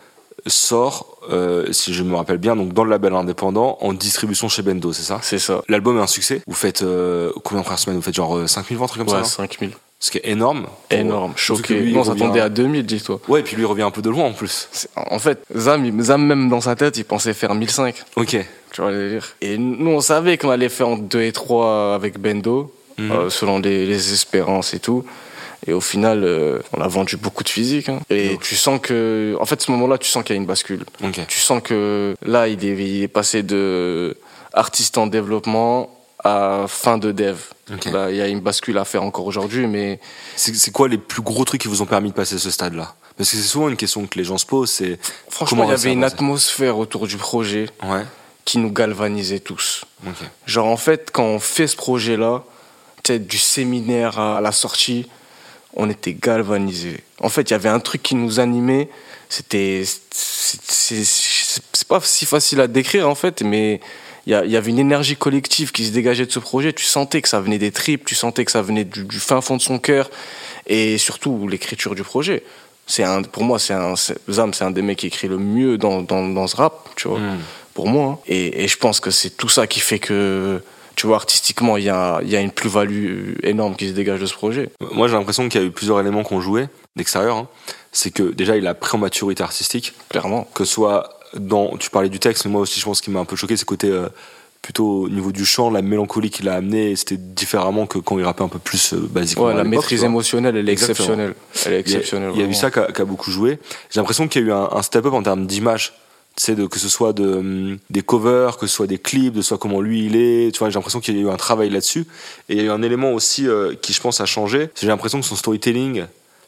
[0.46, 4.62] sort, euh, si je me rappelle bien, donc dans le label indépendant en distribution chez
[4.62, 5.18] Bendo, c'est ça?
[5.22, 5.62] C'est ça.
[5.68, 6.42] L'album est un succès?
[6.46, 9.14] Vous faites euh, combien par semaine Vous faites genre euh, 5000 ventes, un truc comme
[9.16, 9.70] Ouais, ça non 5000.
[10.04, 10.66] Ce qui est énorme.
[10.90, 11.80] Énorme, choqué.
[11.80, 13.20] lui, revient- tombait à 2000, dis-toi.
[13.26, 14.68] Ouais, et puis lui il revient un peu de loin en plus.
[14.96, 15.82] En fait, Zam,
[16.26, 18.02] même dans sa tête, il pensait faire 1005.
[18.16, 18.36] Ok.
[18.70, 19.34] Tu vois le délire.
[19.40, 23.12] Et nous, on savait qu'on allait faire entre 2 et 3 avec Bendo, Mhm.
[23.12, 25.06] euh, selon les, les espérances et tout.
[25.66, 27.88] Et au final, euh, on a vendu beaucoup de physique.
[27.88, 28.00] hein.
[28.10, 30.84] Et tu sens que, en fait, ce moment-là, tu sens qu'il y a une bascule.
[31.02, 31.18] Ok.
[31.28, 34.18] Tu sens que là, il est, il est passé de
[34.52, 35.93] artiste en développement
[36.24, 37.38] à fin de dev.
[37.84, 40.00] Il y a une bascule à faire encore aujourd'hui, mais
[40.36, 42.94] C'est quoi les plus gros trucs qui vous ont permis de passer ce stade-là?
[43.16, 45.72] Parce que c'est souvent une question que les gens se posent, c'est franchement, il y
[45.72, 48.04] avait une atmosphère autour du projet ouais,
[48.44, 49.84] qui nous galvanisait tous.
[50.46, 52.42] Genre, en fait, quand on fait ce projet-là,
[53.02, 55.06] peut-être du séminaire à la sortie,
[55.74, 57.04] on était galvanisés.
[57.20, 58.88] En fait, il y avait un truc qui nous animait.
[59.28, 59.84] C'était.
[60.10, 63.80] c'est pas si facile à décrire, en fait, mais
[64.26, 66.72] il y, avait une énergie collective qui se dégageait de ce projet.
[66.72, 69.40] Tu sentais que ça venait des tripes, tu sentais que ça venait du, du fin
[69.40, 70.10] fond de son cœur,
[70.66, 72.42] et surtout l'écriture du projet.
[72.86, 73.94] C'est un, pour moi, c'est un,
[74.30, 77.08] Zam, c'est un des mecs qui écrit le mieux dans, dans, dans ce rap, tu
[77.08, 77.38] vois Hmm.
[77.74, 78.04] pour moi.
[78.12, 78.18] hein.
[78.26, 80.62] Et, et je pense que c'est tout ça qui fait que,
[80.96, 84.26] tu vois, artistiquement, il y a, y a une plus-value énorme qui se dégage de
[84.26, 84.70] ce projet.
[84.92, 87.36] Moi, j'ai l'impression qu'il y a eu plusieurs éléments qu'on jouait d'extérieur.
[87.36, 87.48] hein.
[87.90, 90.48] C'est que déjà, il a pris en maturité artistique, Clairement.
[90.54, 91.76] que ce soit dans.
[91.76, 93.64] Tu parlais du texte, mais moi aussi, je pense qu'il m'a un peu choqué, c'est
[93.64, 94.08] côté euh,
[94.64, 98.24] plutôt au niveau du chant, la mélancolie qu'il a amené, c'était différemment que quand il
[98.24, 99.44] rappait un peu plus euh, basiquement.
[99.44, 101.34] Ouais, la maîtrise émotionnelle, elle est exceptionnelle.
[101.66, 102.30] Elle est exceptionnelle.
[102.34, 103.58] Il y a, eu ça qui a, beaucoup joué.
[103.90, 105.92] J'ai l'impression qu'il y a eu un, un step-up en termes d'image.
[106.48, 109.56] De, que ce soit de, hum, des covers, que ce soit des clips, de soit
[109.56, 110.52] comment lui il est.
[110.52, 112.06] Tu vois, j'ai l'impression qu'il y a eu un travail là-dessus.
[112.48, 114.70] Et il y a eu un élément aussi euh, qui, je pense, a changé.
[114.74, 116.06] c'est J'ai l'impression que son storytelling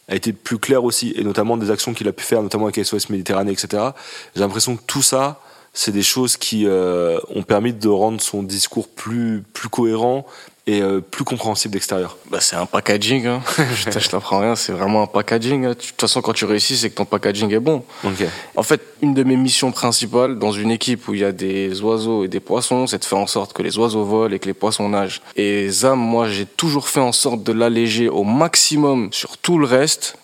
[0.08, 1.12] a été plus clair aussi.
[1.16, 3.90] Et notamment des actions qu'il a pu faire, notamment avec SOS Méditerranée, etc.
[4.34, 5.40] J'ai l'impression que tout ça,
[5.72, 10.26] c'est des choses qui euh, ont permis de rendre son discours plus, plus cohérent
[10.68, 12.16] et euh, plus compréhensible d'extérieur.
[12.30, 13.26] Bah, c'est un packaging.
[13.26, 13.42] Hein.
[13.74, 15.64] je t'apprends rien, c'est vraiment un packaging.
[15.64, 15.68] hein.
[15.70, 17.84] De toute façon, quand tu réussis, c'est que ton packaging est bon.
[18.04, 18.24] Ok.
[18.56, 21.80] En fait, une de mes missions principales dans une équipe où il y a des
[21.82, 24.46] oiseaux et des poissons, c'est de faire en sorte que les oiseaux volent et que
[24.46, 25.22] les poissons nagent.
[25.36, 29.66] Et Zam, moi, j'ai toujours fait en sorte de l'alléger au maximum sur tout le
[29.66, 30.16] reste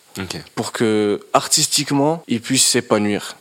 [0.54, 3.36] pour que artistiquement, il puisse s'épanouir.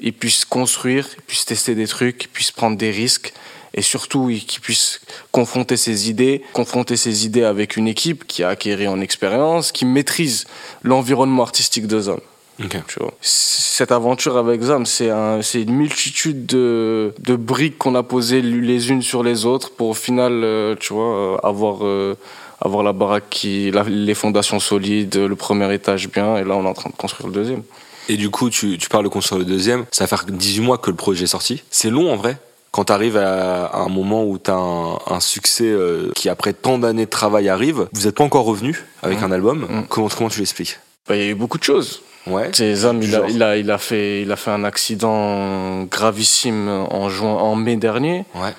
[0.00, 3.32] Il puisse construire, il puisse tester des trucs, il puisse prendre des risques
[3.76, 5.00] et surtout il- qu'il puisse
[5.32, 9.84] confronter ses idées, confronter ses idées avec une équipe qui a acquéri en expérience, qui
[9.84, 10.46] maîtrise
[10.82, 12.00] l'environnement artistique de.
[12.88, 13.12] Tu vois.
[13.20, 18.02] C- Cette aventure avec Zam, c'est un, c'est une multitude de, de briques qu'on a
[18.02, 22.16] posées les unes sur les autres pour au final, euh, tu vois, euh, avoir, euh,
[22.62, 26.64] avoir la baraque qui, la- les fondations solides, le premier étage bien, et là on
[26.64, 27.62] est en train de construire le deuxième.
[28.08, 29.84] Et du coup, tu, tu parles de construire le deuxième.
[29.92, 31.62] Ça va faire 18 mois que le projet est sorti.
[31.70, 32.38] C'est long en vrai.
[32.76, 36.28] Quand tu arrives à, à un moment où tu as un, un succès euh, qui,
[36.28, 39.24] après tant d'années de travail, arrive, vous n'êtes pas encore revenu avec Mhm.
[39.24, 39.66] un album?
[39.66, 39.86] Mhm.
[39.88, 40.78] Comment, comment tu l'expliques?
[41.08, 42.02] Bah, il y a eu beaucoup de choses.
[42.26, 42.50] Ouais.
[42.52, 47.08] Zam, il a, il, a, il, a fait, il a fait un accident gravissime en,
[47.08, 48.24] juin, en mai dernier.
[48.34, 48.52] Ouais.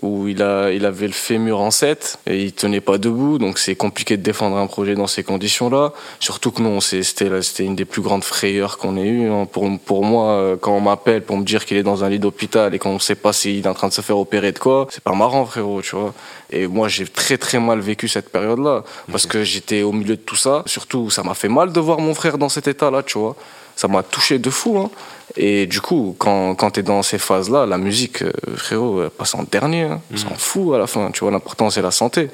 [0.00, 3.58] Où il, a, il avait le fémur en 7 et il tenait pas debout, donc
[3.58, 5.92] c'est compliqué de défendre un projet dans ces conditions-là.
[6.18, 9.30] Surtout que c'est- c'était une des plus grandes frayeurs qu'on ait eues.
[9.30, 9.46] hein.
[9.50, 12.18] Pour, pour moi, euh, quand on m'appelle pour me dire qu'il est dans un lit
[12.18, 14.86] d'hôpital et qu'on sait pas s'il est en train de se faire opérer de quoi,
[14.90, 16.14] c'est pas marrant, frérot, tu vois.
[16.50, 20.20] Et moi, j'ai très très mal vécu cette période-là parce que j'étais au milieu de
[20.22, 20.62] tout ça.
[20.66, 23.36] Surtout, ça m'a fait mal de voir mon frère dans cet état-là, tu vois.
[23.76, 24.78] Ça m'a touché de fou.
[24.78, 24.90] Hein.
[25.36, 29.10] Et du coup, quand, quand tu es dans ces phases-là, la musique, euh, frérot, elle
[29.10, 29.82] passe en dernier.
[29.82, 30.00] Hein.
[30.12, 31.10] On s'en fout à la fin.
[31.10, 32.28] Tu vois, l'important, c'est la santé.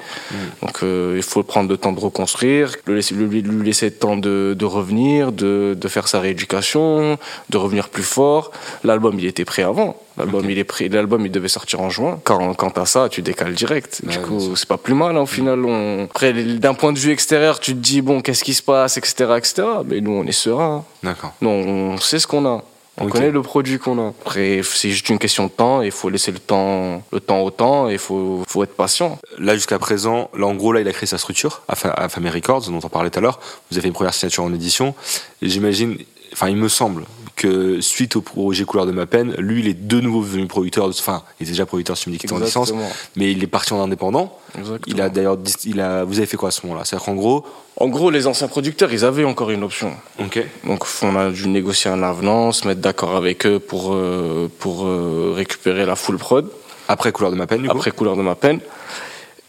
[0.61, 3.95] Donc, euh, il faut prendre le temps de reconstruire, le laisser, lui, lui laisser le
[3.95, 7.17] temps de, de revenir, de, de faire sa rééducation,
[7.49, 8.51] de revenir plus fort.
[8.83, 9.95] L'album, il était prêt avant.
[10.17, 10.89] L'album, il est prêt.
[10.89, 12.19] L'album, il devait sortir en juin.
[12.25, 14.01] Quand, quand t'as ça, tu décales direct.
[14.05, 15.15] Ouais, du coup, c'est pas plus mal.
[15.15, 16.03] hein, au final, on...
[16.03, 19.35] après, d'un point de vue extérieur, tu te dis bon, qu'est-ce qui se passe, etc.,
[19.37, 19.63] etc.
[19.85, 20.83] Mais nous, on est serein.
[20.83, 20.83] hein.
[21.03, 21.33] D'accord.
[21.41, 22.61] Non, on sait ce qu'on a.
[22.99, 24.09] On connaît le produit qu'on a.
[24.09, 25.81] Après, c'est juste une question de temps.
[25.81, 27.89] Il faut laisser le temps, le temps au temps.
[27.89, 29.17] Et il faut, faut être patient.
[29.37, 32.79] Là, jusqu'à présent, là, en gros, là, il a créé sa structure, Affamé Records, dont
[32.83, 33.39] on parlait tout à l'heure.
[33.69, 34.93] Vous avez fait une première signature en édition.
[35.41, 35.97] Et j'imagine,
[36.33, 37.05] enfin, il me semble
[37.39, 40.85] que suite au projet Couleur de ma peine, lui, il est de nouveau devenu producteur,
[40.87, 42.73] enfin, il était déjà producteur sur qui était en licence,
[43.15, 44.37] mais il est parti en indépendant.
[44.57, 44.79] Exactement.
[44.95, 46.83] Il a d'ailleurs, il a, vous avez fait quoi à ce moment-là?
[46.85, 47.45] C'est-à-dire qu'en gros,
[47.77, 49.93] En gros, les anciens producteurs, ils avaient encore une option.
[50.19, 54.51] ok, Donc, on a dû négocier un avenant, se mettre d'accord avec eux pour, euh,
[54.59, 56.45] pour euh, récupérer la full prod,
[56.89, 57.77] après Couleur de ma peine, du coup?
[57.77, 58.59] après couleur de ma peine.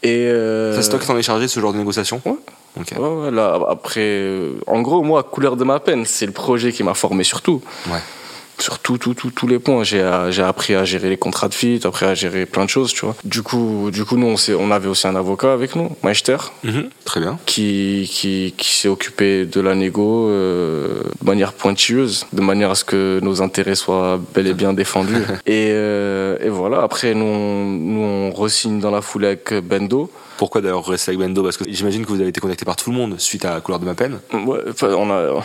[0.03, 2.21] Et euh, Ça, c'est toi qui t'en es chargé ce genre de négociation?
[2.25, 2.33] Ouais.
[2.77, 6.71] Ouais, ouais, là, après, euh, en gros, moi, couleur de ma peine, c'est le projet
[6.71, 7.61] qui m'a formé surtout.
[7.89, 7.99] Ouais.
[8.59, 9.83] Sur tout, tout, tout, tous les points.
[9.83, 12.69] J'ai, euh, j'ai appris à gérer les contrats de fit, après à gérer plein de
[12.69, 13.15] choses, tu vois.
[13.23, 16.89] Du coup, du coup nous, on, avait aussi un avocat avec nous, Meister, Mhm.
[17.03, 17.39] Très bien.
[17.47, 22.75] qui, qui, qui s'est occupé de la négo euh, de manière pointilleuse, de manière à
[22.75, 25.15] ce que nos intérêts soient bel et bien défendus.
[25.47, 30.11] et, euh, et voilà, après, nous, on, nous, on re-signe dans la foulée avec Bendo.
[30.41, 31.43] Pourquoi d'ailleurs rester avec Bendo?
[31.43, 33.79] Parce que j'imagine que vous avez été contacté par tout le monde suite à Couleur
[33.79, 34.17] de ma peine.
[34.33, 35.43] Ouais, enfin, on a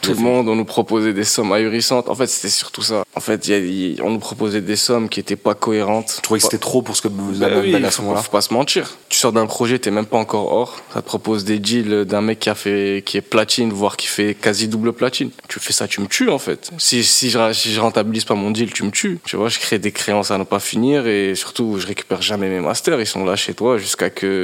[0.00, 2.08] tout le monde, on nous proposait des sommes ahurissantes.
[2.08, 3.04] En fait, c'était surtout ça.
[3.14, 3.52] En fait, y
[4.00, 6.14] a- on nous proposait des sommes qui étaient pas cohérentes.
[6.16, 8.22] Je trouvais que c'était trop pour ce que vous Bah avez oui, à ce moment-là?
[8.22, 8.96] faut pas se mentir.
[9.10, 10.76] Tu sors d'un projet, t'es même pas encore hors.
[10.94, 14.06] Ça te propose des deals d'un mec qui a fait, qui est platine, voire qui
[14.06, 15.28] fait quasi double platine.
[15.48, 16.70] Tu fais ça, tu me tues en fait.
[16.78, 19.18] Si, si je, si je rentabilise pas mon deal, tu me tues.
[19.26, 22.48] Tu vois, je crée des créances à ne pas finir et surtout, je récupère jamais
[22.48, 22.98] mes masters.
[22.98, 24.37] Ils sont là chez toi jusqu'à que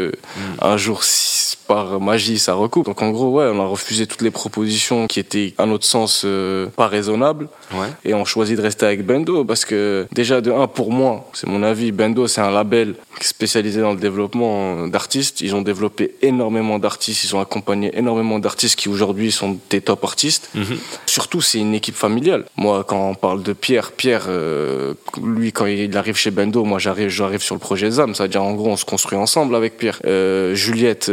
[0.60, 2.86] un jour, si par magie, ça recoupe.
[2.86, 6.22] Donc en gros, ouais, on a refusé toutes les propositions qui étaient, à notre sens,
[6.24, 7.48] euh, pas raisonnables.
[7.72, 7.88] Ouais.
[8.04, 11.46] Et on choisit de rester avec Bendo parce que déjà de un pour moi, c'est
[11.46, 15.40] mon avis, Bendo c'est un label spécialisé dans le développement d'artistes.
[15.40, 20.04] Ils ont développé énormément d'artistes, ils ont accompagné énormément d'artistes qui aujourd'hui sont des top
[20.04, 20.50] artistes.
[20.54, 20.76] Mhm.
[21.06, 22.44] surtout, c'est une équipe familiale.
[22.56, 26.78] Moi, quand on parle de Pierre, Pierre, euh, lui, quand il arrive chez Bendo, moi,
[26.78, 28.14] j'arrive, j'arrive sur le projet ZAM.
[28.14, 30.00] C'est-à-dire, en gros, on se construit ensemble avec Pierre.
[30.04, 31.10] Euh, Juliette,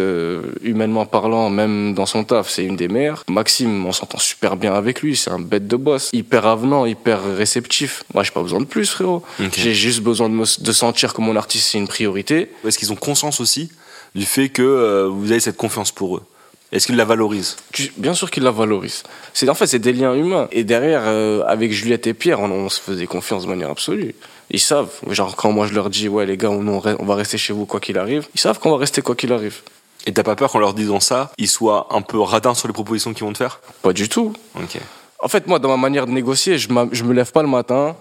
[0.64, 3.24] humainement parlant, même dans son taf, c'est une des meilleures.
[3.28, 5.16] Maxime, on s'entend super bien avec lui.
[5.16, 6.10] C'est un bête de boss.
[6.14, 8.04] Hyper avenant, hyper réceptif.
[8.14, 9.24] Moi, j'ai pas besoin de plus, frérot.
[9.56, 12.50] J'ai juste besoin de, me, de sentir que mon artiste, c'est une priorité.
[12.66, 13.72] Est-ce qu'ils ont conscience aussi
[14.16, 16.24] du fait que vous avez cette confiance pour eux?
[16.72, 17.58] Est-ce qu'il la valorise
[17.98, 19.04] Bien sûr qu'il la valorise.
[19.34, 20.48] C'est en fait c'est des liens humains.
[20.52, 24.16] Et derrière, euh, avec Juliette et Pierre, on, se faisait confiance de manière absolue.
[24.50, 24.90] Ils savent.
[25.10, 27.66] Genre quand moi je leur dis ouais les gars, on, on va rester chez vous
[27.66, 28.26] quoi qu'il arrive.
[28.36, 29.62] Ils savent qu'on va rester quoi qu'il arrive.
[30.08, 32.74] Et t'as pas peur qu'en leur disant ça, ils soient un peu radins sur les
[32.74, 33.60] propositions qu'ils vont te faire?
[33.82, 34.34] Pas du tout.
[34.56, 34.78] Ok.
[35.20, 37.96] En fait, moi, dans ma manière de négocier, je, je me lève pas le matin,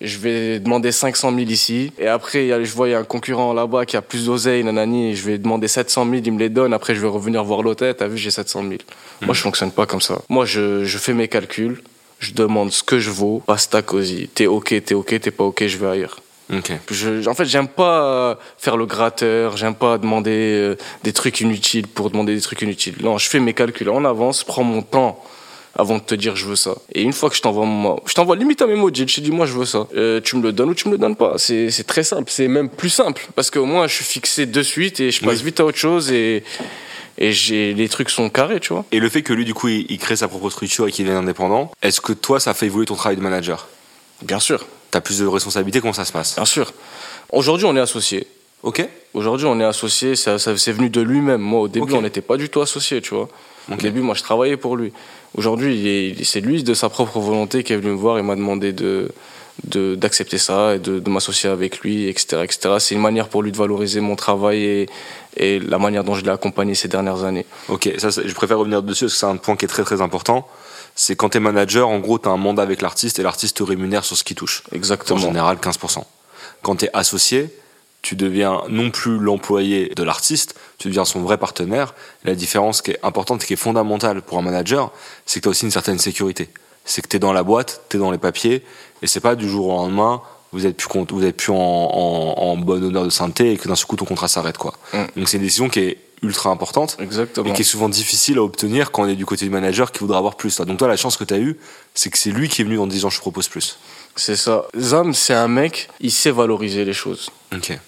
[0.00, 1.92] je vais demander 500 000 ici.
[1.98, 5.10] Et après, je vois, il y a un concurrent là-bas qui a plus d'oseille, nanani,
[5.10, 6.74] et je vais demander 700 000, il me les donne.
[6.74, 7.94] Après, je vais revenir voir l'hôtel.
[7.94, 8.74] T'as vu, j'ai 700 000.
[9.22, 10.18] Moi, je fonctionne pas comme ça.
[10.28, 11.82] Moi, je, je fais mes calculs.
[12.18, 13.42] Je demande ce que je vaux.
[13.46, 14.28] Basta cosy.
[14.28, 16.18] T'es ok, t'es ok, t'es pas ok, je vais ailleurs.
[16.52, 16.78] Okay.
[16.90, 21.88] Je, en fait, j'aime pas faire le gratteur, j'aime pas demander euh, des trucs inutiles
[21.88, 22.96] pour demander des trucs inutiles.
[23.00, 25.22] Non, je fais mes calculs en avance, prends mon temps
[25.78, 26.74] avant de te dire je veux ça.
[26.92, 29.46] Et une fois que je t'envoie je t'envoie limite un mémo, je te dis moi
[29.46, 29.86] je veux ça.
[29.94, 31.34] Euh, tu me le donnes ou tu me le donnes pas.
[31.38, 35.00] C'est très simple, c'est même plus simple parce qu'au moins je suis fixé de suite
[35.00, 36.42] et je passe vite à autre chose et
[37.18, 38.84] et j'ai les trucs sont carrés, tu vois.
[38.92, 41.12] Et le fait que lui du coup il, crée sa propre structure et qu'il est
[41.12, 43.68] indépendant, est-ce que toi ça fait évoluer ton travail de manager?
[44.22, 44.64] Bien sûr.
[44.96, 46.72] T'as plus de responsabilités, comment ça se passe Bien sûr.
[47.30, 48.26] Aujourd'hui on est associés.
[48.62, 48.82] Ok.
[49.12, 51.42] Aujourd'hui on est associés, ça, ça c'est venu de lui-même.
[51.42, 53.28] Moi au début on n'était pas du tout associés, tu vois.
[53.70, 54.94] Au début moi je travaillais pour lui.
[55.36, 58.72] Aujourd'hui, c'est lui de sa propre volonté qui est venu me voir et m'a demandé
[58.72, 59.12] de
[59.64, 62.42] d'accepter ça et de, m'associer avec lui, etc.
[62.44, 62.76] etc.
[62.78, 64.88] C'est une manière pour lui de valoriser mon travail et,
[65.36, 67.44] et la manière dont je l'ai accompagné ces dernières années.
[67.68, 70.00] Ok, ça, je préfère revenir dessus parce que c'est un point qui est très très
[70.00, 70.48] important.
[70.96, 73.58] C'est quand tu es manager, en gros, tu as un mandat avec l'artiste et l'artiste
[73.58, 74.62] te rémunère sur ce qu'il touche.
[74.72, 75.18] Exactement.
[75.18, 76.02] En général, 15%.
[76.62, 77.54] Quand tu es associé,
[78.00, 81.94] tu deviens non plus l'employé de l'artiste, tu deviens son vrai partenaire.
[82.24, 84.90] La différence qui est importante et qui est fondamentale pour un manager,
[85.26, 86.48] c'est que tu as aussi une certaine sécurité.
[86.84, 88.64] C'est que tu es dans la boîte, tu es dans les papiers,
[89.02, 92.56] et c'est pas du jour au lendemain, vous êtes plus, vous êtes plus en, en,
[92.56, 94.56] bonne honneur de santé et que d'un seul coup ton contrat s'arrête.
[94.56, 94.72] quoi.
[94.92, 95.04] Mm.
[95.16, 97.48] Donc c'est une décision qui est ultra importante Exactement.
[97.48, 100.00] et qui est souvent difficile à obtenir quand on est du côté du manager qui
[100.00, 100.60] voudra avoir plus.
[100.60, 101.58] Donc toi, la chance que tu as eue,
[101.94, 103.78] c'est que c'est lui qui est venu en disant je propose plus.
[104.16, 104.66] C'est ça.
[104.78, 107.30] Zam, c'est un mec, il sait valoriser les choses.
[107.54, 107.78] Ok.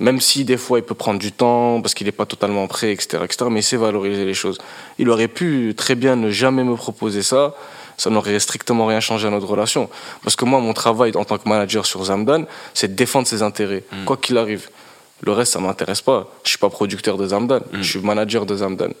[0.00, 2.92] Même si des fois il peut prendre du temps parce qu'il n'est pas totalement prêt,
[2.92, 4.58] etc., etc., mais il sait valoriser les choses.
[4.98, 7.54] Il aurait pu très bien ne jamais me proposer ça,
[7.96, 9.90] ça n'aurait strictement rien changé à notre relation.
[10.22, 13.42] Parce que moi, mon travail en tant que manager sur Zamdan, c'est de défendre ses
[13.42, 14.04] intérêts, mm.
[14.04, 14.68] quoi qu'il arrive.
[15.22, 16.28] Le reste, ça m'intéresse pas.
[16.44, 17.82] Je suis pas producteur de Zamdan, mm.
[17.82, 18.92] je suis manager de Zamdan.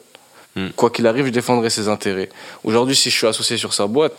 [0.56, 0.68] Mm.
[0.76, 2.28] Quoi qu'il arrive, je défendrai ses intérêts.
[2.64, 4.14] Aujourd'hui, si je suis associé sur sa boîte,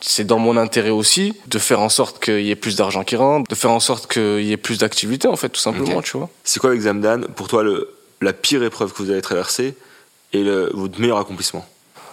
[0.00, 3.16] c'est dans mon intérêt aussi de faire en sorte qu'il y ait plus d'argent qui
[3.16, 6.18] rentre, de faire en sorte qu'il y ait plus d'activité, en fait, tout simplement, tu
[6.18, 6.28] vois.
[6.44, 9.74] C'est quoi avec Zamdan, pour toi, le, la pire épreuve que vous avez traversée
[10.32, 11.66] et le, votre meilleur accomplissement?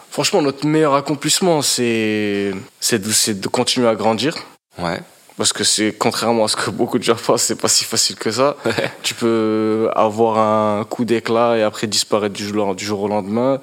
[0.09, 2.53] Franchement, notre meilleur accomplissement, c'est
[2.91, 4.35] de, de continuer à grandir.
[4.79, 5.01] Ouais.
[5.37, 8.15] Parce que c'est contrairement à ce que beaucoup de gens pensent, c'est pas si facile
[8.15, 8.55] que ça.
[9.03, 13.59] Tu peux avoir un coup d'éclat et après disparaître du jour, au lendemain.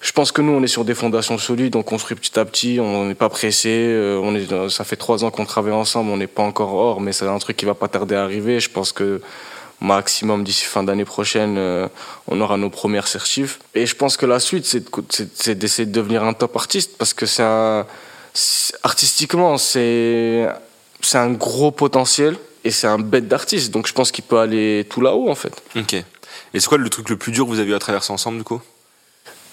[0.00, 2.78] Je pense que nous, on est sur des fondations solides, on construit petit à petit,
[2.80, 3.68] on n'est pas pressé.
[3.68, 7.00] Euh, on est, ça fait trois ans qu'on travaille ensemble, on n'est pas encore hors,
[7.00, 8.60] mais c'est un truc qui va pas tarder à arriver.
[8.60, 9.20] Je pense que
[9.80, 11.88] maximum d'ici fin d'année prochaine, euh,
[12.28, 13.58] on aura nos premières certifs.
[13.74, 17.26] Et je pense que la suite, c'est d'essayer de devenir un top artiste, parce que
[17.26, 17.84] c'est un,
[18.82, 20.48] artistiquement, c'est
[21.08, 23.70] c'est un gros potentiel et c'est un bête d'artiste.
[23.70, 25.62] Donc je pense qu'il peut aller tout là-haut en fait.
[25.74, 25.94] Ok.
[25.94, 26.04] Et
[26.60, 28.44] c'est quoi le truc le plus dur que vous avez eu à traverser ensemble du
[28.44, 28.60] coup?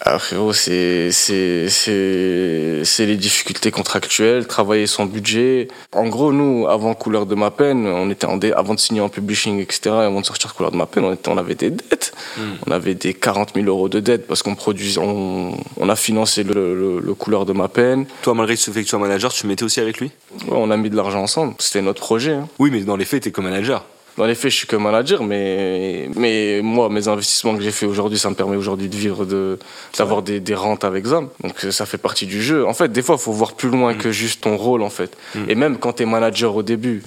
[0.02, 5.70] Ah frérot, c'est c'est c'est les difficultés contractuelles, travailler son budget.
[5.94, 9.10] En gros, nous, avant Couleur de ma peine, on était en avant de signer en
[9.10, 9.96] publishing, etc.
[9.96, 12.14] Avant de sortir Couleur de ma peine, on était, on avait des dettes.
[12.38, 12.42] Hmm.
[12.68, 16.44] On avait des 40 000 euros de dettes parce qu'on produisait, on, on a financé
[16.44, 18.06] le, le, Couleur de ma peine.
[18.22, 20.12] Toi, malgré ce fait que tu sois manager, tu mettais aussi avec lui?
[20.48, 21.56] Ouais, on a mis de l'argent ensemble.
[21.60, 22.34] C'était notre projet.
[22.34, 22.50] Hein.
[22.60, 23.86] Oui, mais dans les faits, t'es comme manager.
[24.18, 27.86] Dans les faits, je suis que manager, mais, mais moi, mes investissements que j'ai fait
[27.86, 29.60] aujourd'hui, ça me permet aujourd'hui de vivre, de,
[29.98, 31.28] d'avoir des, des rentes avec ZAM.
[31.44, 32.66] Donc ça fait partie du jeu.
[32.66, 33.98] En fait, des fois, il faut voir plus loin mm.
[33.98, 35.18] que juste ton rôle, en fait.
[35.36, 35.40] Mm.
[35.50, 37.04] Et même quand tu es manager au début,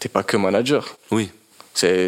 [0.00, 0.96] t'es pas que manager.
[1.12, 1.30] Oui.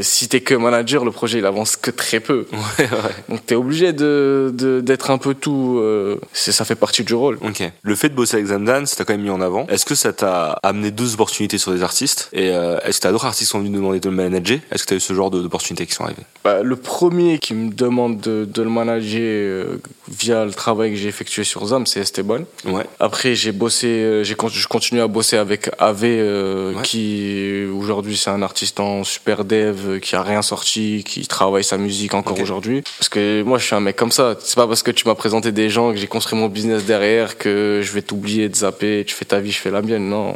[0.03, 2.47] Si t'es que manager, le projet il avance que très peu.
[2.79, 2.89] Ouais, ouais.
[3.29, 4.53] Donc t'es obligé de
[4.83, 5.79] d'être un peu tout.
[5.81, 7.39] euh, ça fait partie du rôle.
[7.43, 7.63] Ok.
[7.83, 9.67] Le fait de bosser avec Zamdan, ça t'a quand même mis en avant.
[9.69, 12.29] Est-ce que ça t'a amené deux opportunités sur des artistes?
[12.33, 14.59] Et euh, est-ce que t'as d'autres artistes qui sont venus demander de le manager?
[14.71, 16.23] Est-ce que t'as eu ce genre d'opportunités qui sont arrivées?
[16.45, 19.77] Bah, le premier qui me demande de, de le manager euh,
[20.09, 22.41] via le travail que j'ai effectué sur ZAM, c'est Esteban.
[22.67, 22.85] Ouais.
[22.99, 28.81] Après, j'ai bossé, j'ai je continue à bosser avec AV, qui aujourd'hui c'est un artiste
[28.81, 29.60] en super dev,
[30.01, 32.83] qui a rien sorti, qui travaille sa musique encore aujourd'hui.
[32.99, 34.37] Parce que moi, je suis un mec comme ça.
[34.41, 37.39] C'est pas parce que tu m'as présenté des gens que j'ai construit mon business derrière
[37.39, 39.05] que je vais t'oublier, de zapper.
[39.07, 40.09] Tu fais ta vie, je fais la mienne.
[40.09, 40.35] Non,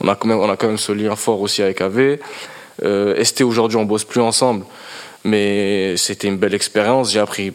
[0.00, 2.18] on a quand même, on a quand même ce lien fort aussi avec AV.
[2.82, 4.64] Euh, ST aujourd'hui, on bosse plus ensemble,
[5.24, 7.12] mais c'était une belle expérience.
[7.12, 7.52] J'ai appris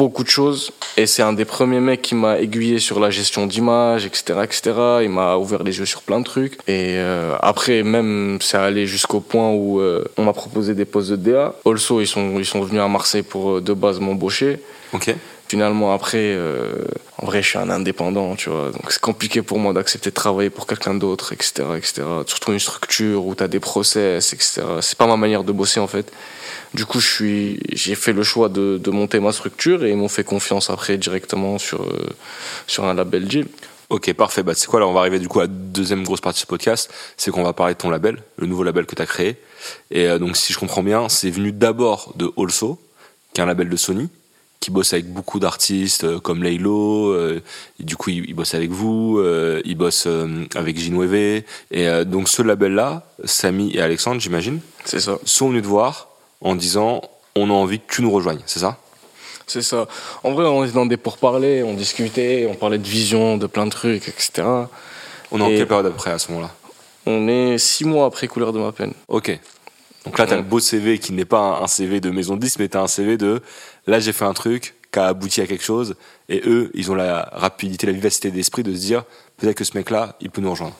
[0.00, 3.46] beaucoup de choses et c'est un des premiers mecs qui m'a aiguillé sur la gestion
[3.46, 4.60] d'image, etc., etc.
[5.02, 6.54] Il m'a ouvert les yeux sur plein de trucs.
[6.66, 11.10] Et euh, après, même, c'est allé jusqu'au point où euh, on m'a proposé des postes
[11.10, 11.54] de DA.
[11.66, 14.60] Also, ils sont, ils sont venus à Marseille pour euh, de base m'embaucher.
[14.94, 15.14] Ok.
[15.50, 16.84] Finalement, après, euh,
[17.18, 18.70] en vrai, je suis un indépendant, tu vois.
[18.70, 22.02] Donc, c'est compliqué pour moi d'accepter de travailler pour quelqu'un d'autre, etc., etc.
[22.26, 24.62] Surtout une structure où tu as des process, etc.
[24.80, 26.10] C'est pas ma manière de bosser, en fait.
[26.74, 29.96] Du coup, je suis, j'ai fait le choix de, de monter ma structure et ils
[29.96, 32.06] m'ont fait confiance après directement sur, euh,
[32.68, 33.46] sur un label deal.
[33.88, 34.44] Ok, parfait.
[34.44, 36.42] Bah, c'est quoi là On va arriver du coup à la deuxième grosse partie de
[36.42, 36.88] ce podcast.
[37.16, 39.36] C'est qu'on va parler de ton label, le nouveau label que tu as créé.
[39.90, 42.78] Et euh, donc, si je comprends bien, c'est venu d'abord de Also,
[43.34, 44.08] qui est un label de Sony,
[44.60, 47.08] qui bosse avec beaucoup d'artistes euh, comme Laylo.
[47.08, 47.40] euh,
[47.80, 51.14] du coup, il, il bosse avec vous, euh, il bosse euh, avec Ginweve.
[51.14, 51.44] Et
[51.88, 55.18] euh, donc, ce label-là, Samy et Alexandre, j'imagine, C'est ça.
[55.24, 56.09] sont venus te voir
[56.40, 57.02] en disant
[57.36, 58.78] on a envie que tu nous rejoignes, c'est ça?
[59.46, 59.88] C'est ça.
[60.22, 63.66] En vrai, on était dans des pourparlers, on discutait, on parlait de vision, de plein
[63.66, 64.42] de trucs, etc.
[65.32, 66.50] On est en quelle période après à ce moment-là?
[67.06, 68.92] On est six mois après Couleur de ma peine.
[69.08, 69.36] Ok.
[70.04, 70.42] Donc là, t'as Ouais.
[70.42, 72.86] le beau CV qui n'est pas un CV de maison de 10, mais t'as un
[72.86, 73.42] CV de
[73.86, 75.94] là, j'ai fait un truc qui a abouti à quelque chose.
[76.28, 79.04] Et eux, ils ont la rapidité, la vivacité d'esprit de se dire
[79.36, 80.74] peut-être que ce mec-là, il peut nous rejoindre.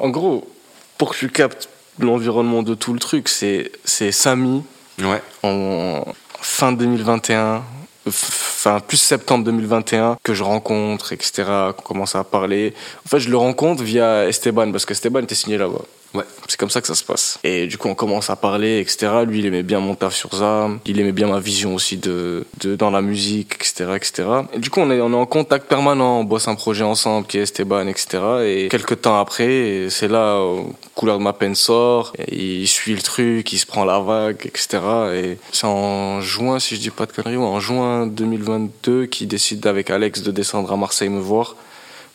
[0.00, 0.48] En gros,
[0.96, 1.68] pour que tu captes
[1.98, 4.62] l'environnement de tout le truc, c'est c'est Samy
[5.00, 5.22] Ouais.
[5.42, 6.04] en
[6.40, 7.62] fin 2021,
[8.06, 11.44] enfin plus septembre 2021 que je rencontre, etc.
[11.76, 12.74] qu'on commence à parler.
[13.06, 15.82] En fait, je le rencontre via Esteban parce qu'Esteban était signé là-bas.
[16.14, 16.24] Ouais.
[16.46, 17.38] C'est comme ça que ça se passe.
[17.44, 19.08] Et du coup, on commence à parler, etc.
[19.26, 20.80] Lui, il aimait bien mon taf sur ZAM.
[20.86, 24.28] Il aimait bien ma vision aussi de, de dans la musique, etc., etc.
[24.54, 26.20] Et du coup, on est, on est en contact permanent.
[26.20, 28.18] On bosse un projet ensemble qui est Esteban, etc.
[28.44, 30.62] Et quelques temps après, c'est là, euh,
[30.94, 32.12] Couleur de ma peine sort.
[32.32, 34.78] Il suit le truc, il se prend la vague, etc.
[35.14, 39.28] Et c'est en juin, si je dis pas de conneries, ouais, en juin 2022 qu'il
[39.28, 41.54] décide avec Alex de descendre à Marseille me voir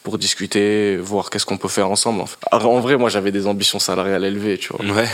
[0.04, 2.22] pour discuter, voir qu'est-ce qu'on peut faire ensemble.
[2.22, 2.38] En, fait.
[2.52, 4.86] Alors, en vrai, moi, j'avais des ambitions salariales élevées, tu vois.
[4.94, 5.08] Ouais.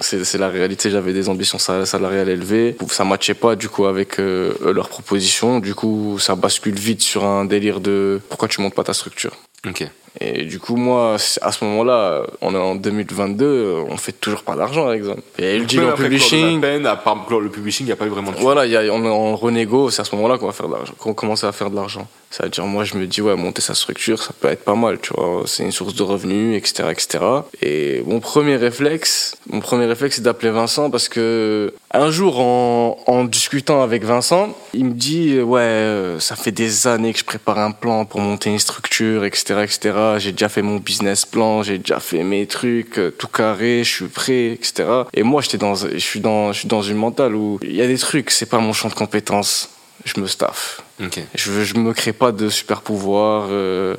[0.00, 2.76] C'est c'est la réalité, j'avais des ambitions sal- salariales élevées.
[2.90, 5.60] Ça matchait pas, du coup, avec euh, leurs propositions.
[5.60, 9.32] Du coup, ça bascule vite sur un délire de pourquoi tu montes pas ta structure?
[9.68, 9.86] Ok.
[10.20, 14.42] Et du coup, moi, à ce moment-là, on est en 2022, euh, on fait toujours
[14.42, 15.22] pas d'argent, par exemple.
[15.38, 17.86] Et le deal Même en après publishing, Clore de la peine, à part le publishing,
[17.86, 19.90] il n'y a pas eu vraiment de voilà, il y a, on est en renégo,
[19.90, 22.06] c'est à ce moment-là qu'on va faire de l'argent, qu'on commence à faire de l'argent.
[22.30, 24.74] Ça veut dire, moi, je me dis, ouais, monter sa structure, ça peut être pas
[24.74, 25.42] mal, tu vois.
[25.46, 27.24] C'est une source de revenus, etc., etc.
[27.60, 32.98] Et mon premier réflexe, mon premier réflexe, c'est d'appeler Vincent parce que un jour, en,
[33.06, 37.24] en discutant avec Vincent, il me dit, ouais, euh, ça fait des années que je
[37.24, 39.92] prépare un plan pour monter une structure, etc., etc.
[40.18, 43.90] J'ai déjà fait mon business plan, j'ai déjà fait mes trucs, euh, tout carré, je
[43.90, 44.84] suis prêt, etc.
[45.14, 47.82] Et moi, j'étais dans, je suis dans, je suis dans une mentale où il y
[47.82, 49.68] a des trucs, c'est pas mon champ de compétences.
[50.04, 50.82] Je me staffe.
[51.00, 51.20] Ok.
[51.34, 53.94] Je, je me crée pas de super pouvoir euh,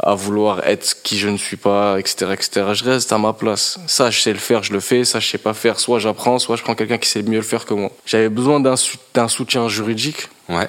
[0.00, 2.66] à vouloir être qui je ne suis pas, etc., etc.
[2.72, 3.78] Je reste à ma place.
[3.86, 5.04] Ça, je sais le faire, je le fais.
[5.04, 5.78] Ça, je sais pas faire.
[5.78, 7.90] Soit j'apprends, soit je prends quelqu'un qui sait mieux le faire que moi.
[8.06, 10.68] J'avais besoin d'un soutien juridique, Ouais.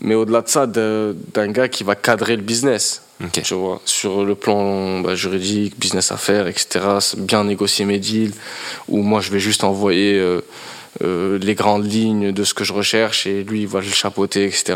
[0.00, 3.02] Mais au-delà de ça, d'un gars qui va cadrer le business.
[3.22, 3.42] Ok.
[3.42, 6.80] Tu vois, sur le plan bah, juridique, business affaires, etc.
[7.00, 8.34] c'est Bien négocier mes deals,
[8.88, 10.40] où moi je vais juste envoyer euh,
[11.02, 14.44] euh, les grandes lignes de ce que je recherche et lui il va le chapeauter,
[14.44, 14.74] etc.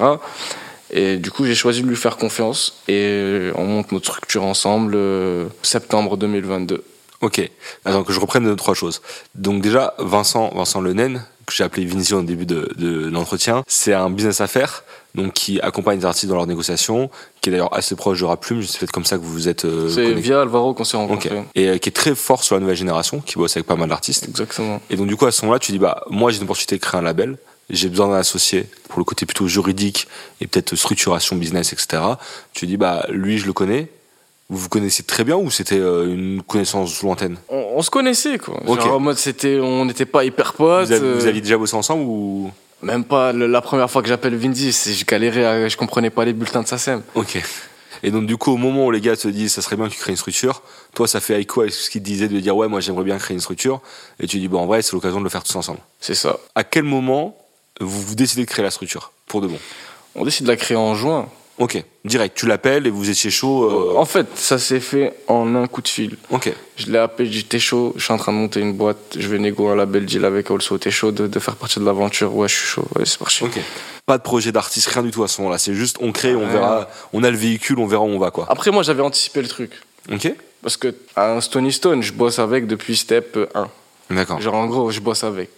[0.90, 4.44] Et du coup j'ai choisi de lui faire confiance et euh, on monte notre structure
[4.44, 6.84] ensemble euh, septembre 2022.
[7.20, 7.50] Ok.
[7.84, 9.00] Attends, que je reprenne deux, trois choses.
[9.34, 13.94] Donc déjà, Vincent, Vincent Lenen, que j'ai appelé Vinci au début de, de l'entretien, c'est
[13.94, 14.82] un business affaires,
[15.14, 17.08] donc qui accompagne les artistes dans leurs négociations,
[17.40, 19.64] qui est d'ailleurs assez proche de Raplume, c'est peut-être comme ça que vous vous êtes
[19.64, 21.42] euh, C'est via Alvaro qu'on s'est rencontrés.
[21.54, 23.88] Et euh, qui est très fort sur la nouvelle génération, qui bosse avec pas mal
[23.88, 24.28] d'artistes.
[24.28, 24.80] Exactement.
[24.90, 26.80] Et donc du coup à ce moment-là, tu dis bah moi j'ai une opportunité de
[26.80, 27.38] créer un label,
[27.70, 30.06] j'ai besoin d'un associé pour le côté plutôt juridique
[30.40, 32.02] et peut-être structuration business etc.
[32.52, 33.88] Tu dis bah lui je le connais,
[34.48, 38.38] Vous vous connaissiez très bien ou c'était euh, une connaissance lointaine On, on se connaissait,
[38.38, 38.60] quoi.
[38.64, 40.86] Genre, en mode, c'était, on n'était pas hyper potes.
[40.86, 42.50] vous, avez- euh, vous aviez déjà bossé ensemble ou?
[42.82, 46.24] Même pas le- la première fois que j'appelle Vindy, je galérais, à- je comprenais pas
[46.24, 47.02] les bulletins de SACEM.
[47.16, 47.42] Ok.
[48.02, 49.94] Et donc du coup, au moment où les gars te disent ça serait bien que
[49.94, 50.62] tu crées une structure,
[50.94, 53.16] toi ça fait avec quoi avec ce qu'ils disaient de dire ouais moi j'aimerais bien
[53.16, 53.80] créer une structure
[54.20, 55.78] et tu dis bon en vrai c'est l'occasion de le faire tous ensemble.
[55.98, 56.36] C'est ça.
[56.54, 57.34] À quel moment
[57.80, 59.58] vous, vous décidez de créer la structure pour de bon?
[60.14, 61.26] On décide de la créer en juin.
[61.58, 63.64] Ok, direct, tu l'appelles et vous étiez chaud.
[63.64, 66.18] euh, En fait, ça s'est fait en un coup de fil.
[66.30, 68.74] Ok, Je l'ai appelé, j'ai dit t'es chaud, je suis en train de monter une
[68.74, 71.78] boîte, je vais négocier un label deal avec Also, t'es chaud de, de faire partie
[71.80, 73.42] de l'aventure, ouais je suis chaud, ouais c'est parti.
[73.44, 73.58] ok.
[74.04, 75.56] Pas de projet d'artiste, rien du tout à ce moment-là.
[75.58, 76.52] C'est juste on crée, on Ouais.
[76.52, 78.44] verra, on a le véhicule, on verra où on va quoi.
[78.50, 79.70] Après moi j'avais anticipé le truc,
[80.12, 80.30] Ok,
[80.62, 83.68] parce que à Stony Stone, je bosse avec depuis step 1.
[84.14, 84.42] d'accord.
[84.42, 85.48] Genre en gros, je bosse avec.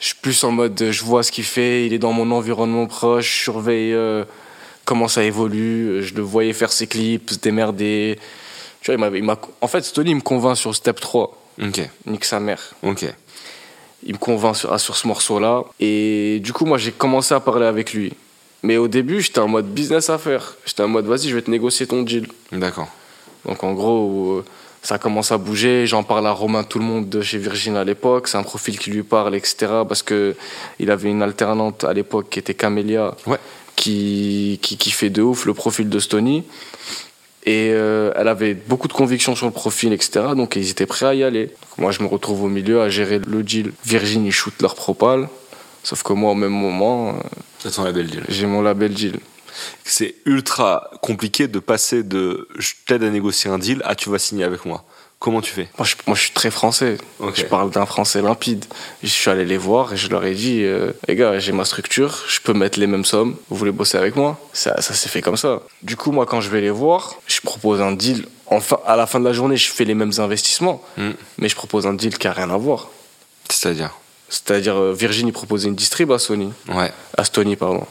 [0.00, 2.86] Je suis plus en mode, je vois ce qu'il fait, il est dans mon environnement
[2.86, 4.24] proche, je surveille euh,
[4.84, 8.18] comment ça évolue, je le voyais faire ses clips, se démerder.
[8.80, 12.24] Tu vois, il m'a, en fait, Stony il me convainc sur Step 3, Ok, nique
[12.24, 12.60] sa mère.
[12.82, 13.04] ok,
[14.06, 15.64] Il me convainc sur, sur ce morceau-là.
[15.80, 18.12] Et du coup, moi, j'ai commencé à parler avec lui.
[18.62, 20.56] Mais au début, j'étais en mode business à faire.
[20.66, 22.26] J'étais en mode, vas-y, je vais te négocier ton deal.
[22.52, 22.88] d'accord.
[23.46, 24.44] Donc en gros, euh,
[24.82, 25.86] ça commence à bouger.
[25.86, 28.26] J'en parle à Romain Tout le monde de chez Virgin à l'époque.
[28.26, 29.66] C'est un profil qui lui parle, etc.
[29.86, 30.34] Parce que
[30.78, 33.36] il avait une alternante à l'époque qui était Camélia, Ouais.
[33.84, 36.44] Qui, qui, qui fait de ouf le profil de Stony.
[37.44, 40.28] Et euh, elle avait beaucoup de convictions sur le profil, etc.
[40.34, 41.46] Donc ils étaient prêts à y aller.
[41.48, 43.72] Donc, moi, je me retrouve au milieu à gérer le deal.
[43.84, 45.28] Virgin, ils shootent leur propal.
[45.82, 48.24] Sauf que moi, au même moment, euh, ton label deal.
[48.30, 49.20] j'ai mon label deal.
[49.84, 54.18] C'est ultra compliqué de passer de je t'aide à négocier un deal à tu vas
[54.18, 54.84] signer avec moi.
[55.18, 56.98] Comment tu fais Moi je, moi, je suis très français.
[57.34, 58.66] Je parle d'un français limpide.
[59.02, 61.64] Je suis allé les voir et je leur ai dit euh, Les gars, j'ai ma
[61.64, 63.36] structure, je peux mettre les mêmes sommes.
[63.48, 64.38] Vous voulez bosser avec moi?
[64.52, 65.62] Ça, ça s'est fait comme ça.
[65.82, 68.26] Du coup, moi, quand je vais les voir, je propose un deal.
[68.46, 71.12] Enfin, à la fin de la journée, je fais les mêmes investissements, Hmm.
[71.38, 72.88] mais je propose un deal qui a rien à voir.
[73.48, 73.94] C'est-à-dire?
[74.28, 77.86] C'est-à-dire, euh, Virgin, il proposait une distrib à Sony, Ouais, à Stony, pardon.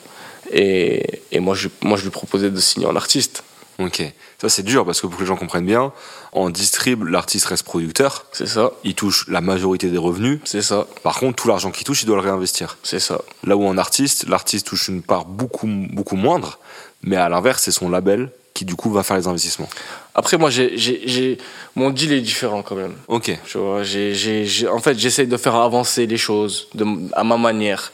[0.52, 3.44] Et, et moi, je, moi, je lui proposais de signer en artiste.
[3.80, 4.04] Ok.
[4.42, 5.92] Ça c'est dur parce que pour que les gens comprennent bien,
[6.34, 10.40] en distrib, l'artiste reste producteur, C'est ça, il touche la majorité des revenus.
[10.46, 12.78] c'est ça, Par contre, tout l'argent qu'il touche, il doit le réinvestir.
[12.84, 13.22] c'est ça.
[13.46, 16.60] Là où en artiste, l'artiste touche une part beaucoup, beaucoup moindre,
[17.04, 19.68] mais à l'inverse, c'est son label qui du coup va faire les investissements.
[20.14, 21.40] Après, moi, j'ai,
[21.76, 22.94] mon deal est différent quand même.
[23.08, 26.86] Ok, Tu vois, j'ai, j'ai, j'ai- en fait, j'essaye de faire avancer les choses de,
[27.14, 27.92] à ma manière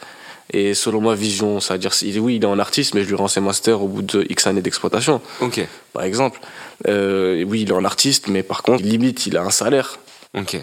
[0.52, 1.60] et selon ma vision.
[1.60, 1.92] C'est-à-dire,
[2.22, 4.48] oui, il est en artiste, mais je lui rends ses masters au bout de X
[4.48, 5.62] années d'exploitation, ok,
[5.94, 6.40] par exemple.
[6.88, 10.00] Euh, oui, il est en artiste, mais par contre, limite, il a un salaire.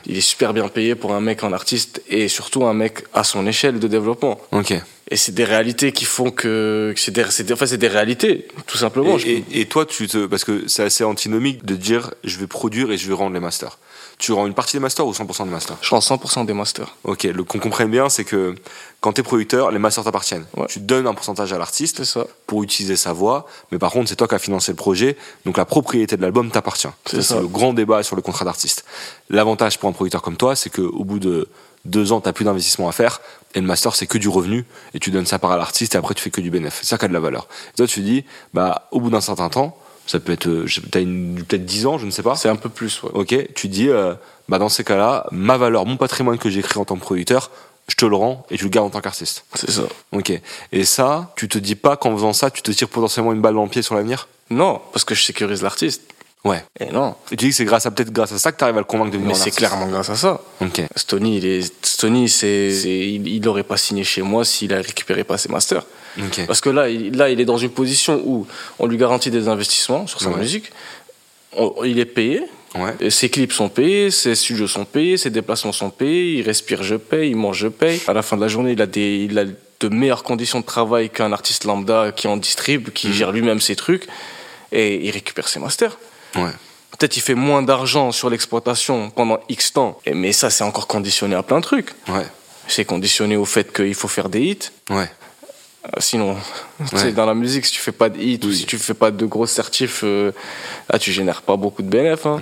[0.07, 3.25] Il est super bien payé pour un mec en artiste et surtout un mec à
[3.25, 4.41] son échelle de développement.
[5.11, 8.47] Et c'est des réalités qui font que, c'est des, c'est des- enfin, c'est des réalités,
[8.67, 9.17] tout simplement.
[9.27, 12.91] Et- et toi, tu te, parce que c'est assez antinomique de dire je vais produire
[12.93, 13.79] et je vais rendre les masters.
[14.19, 16.97] Tu rends une partie des masters ou 100% des masters je rends 100% des masters.
[17.05, 18.55] Ok, le qu'on comprenne bien, c'est que
[19.01, 20.47] quand t'es producteur, les masters t'appartiennent.
[20.57, 20.67] Ouais.
[20.69, 22.03] Tu donnes un pourcentage à l'artiste
[22.47, 25.59] pour utiliser sa voix, mais par contre, c'est toi qui as financé le projet, donc
[25.59, 26.89] la propriété de l'album t'appartient.
[27.05, 27.35] C'est ça.
[27.35, 28.85] C'est le grand débat sur le contrat d'artiste.
[29.29, 31.49] L'avantage pour un producteur comme toi, c'est qu'au bout de
[31.85, 33.21] deux ans, t'as plus d'investissement à faire,
[33.55, 34.65] et le master, c'est que du revenu,
[34.95, 36.81] et tu donnes ça par à l'artiste, et après, tu fais que du bénéfice.
[36.83, 37.49] C'est ça qui a de la valeur.
[37.73, 39.77] Et toi, tu dis, bah, au bout d'un certain temps,
[40.07, 42.37] ça peut être, euh, t'as peut-être 10 ans, je ne sais pas.
[42.37, 43.11] C'est un peu plus, ouais.
[43.15, 44.15] Ok, tu dis, euh,
[44.49, 47.51] bah dans ces cas-là, ma valeur, mon patrimoine que j'ai créé en tant que producteur,
[47.89, 49.45] je te le rends et tu le gardes en tant qu'artiste.
[49.55, 49.83] C'est ça.
[50.13, 50.33] Ok.
[50.73, 53.55] Et ça, tu te dis pas qu'en faisant ça, tu te tires potentiellement une balle
[53.55, 54.27] dans le pied sur l'avenir?
[54.51, 56.03] Non, parce que je sécurise l'artiste.
[56.45, 56.63] Ouais.
[56.79, 57.17] Et non.
[57.33, 58.81] Et tu dis que c'est grâce à peut-être grâce à ça que tu arrives à
[58.81, 60.41] le convaincre de venir Mais c'est clairement grâce à ça.
[60.61, 60.81] Ok.
[60.95, 64.77] Stony, il est, Stony, c'est, c'est- il, il aurait pas signé chez moi s'il a
[64.77, 65.85] récupéré pas ses masters.
[66.47, 68.47] Parce que là, il, là, il est dans une position où
[68.79, 70.39] on lui garantit des investissements sur sa Ouais.
[70.39, 70.73] musique.
[71.53, 72.43] On- il est payé.
[72.75, 72.95] Ouais.
[73.01, 76.83] Et Ses clips sont payés, ses studios sont payés, ses déplacements sont payés, il respire,
[76.83, 78.01] je paye, il mange, je paye.
[78.07, 80.65] À la fin de la journée, il a, des, il a de meilleures conditions de
[80.67, 84.07] travail qu'un artiste lambda qui en distribue, qui gère lui-même ses trucs,
[84.73, 85.97] et il récupère ses masters.
[86.35, 86.51] Ouais.
[86.99, 91.35] Peut-être il fait moins d'argent sur l'exploitation pendant X temps, mais ça c'est encore conditionné
[91.35, 91.91] à plein de trucs.
[92.09, 92.27] Ouais.
[92.69, 94.59] C'est conditionné au fait qu'il faut faire des hits.
[94.91, 95.09] Ouais.
[95.87, 96.37] Euh, Sinon,
[96.91, 97.13] tu Ouais.
[97.13, 99.25] dans la musique, si tu fais pas de hits ou si tu fais pas de
[99.27, 100.33] gros certifs, euh,
[100.91, 102.27] là, tu génères pas beaucoup de bénéfices.
[102.27, 102.41] hein.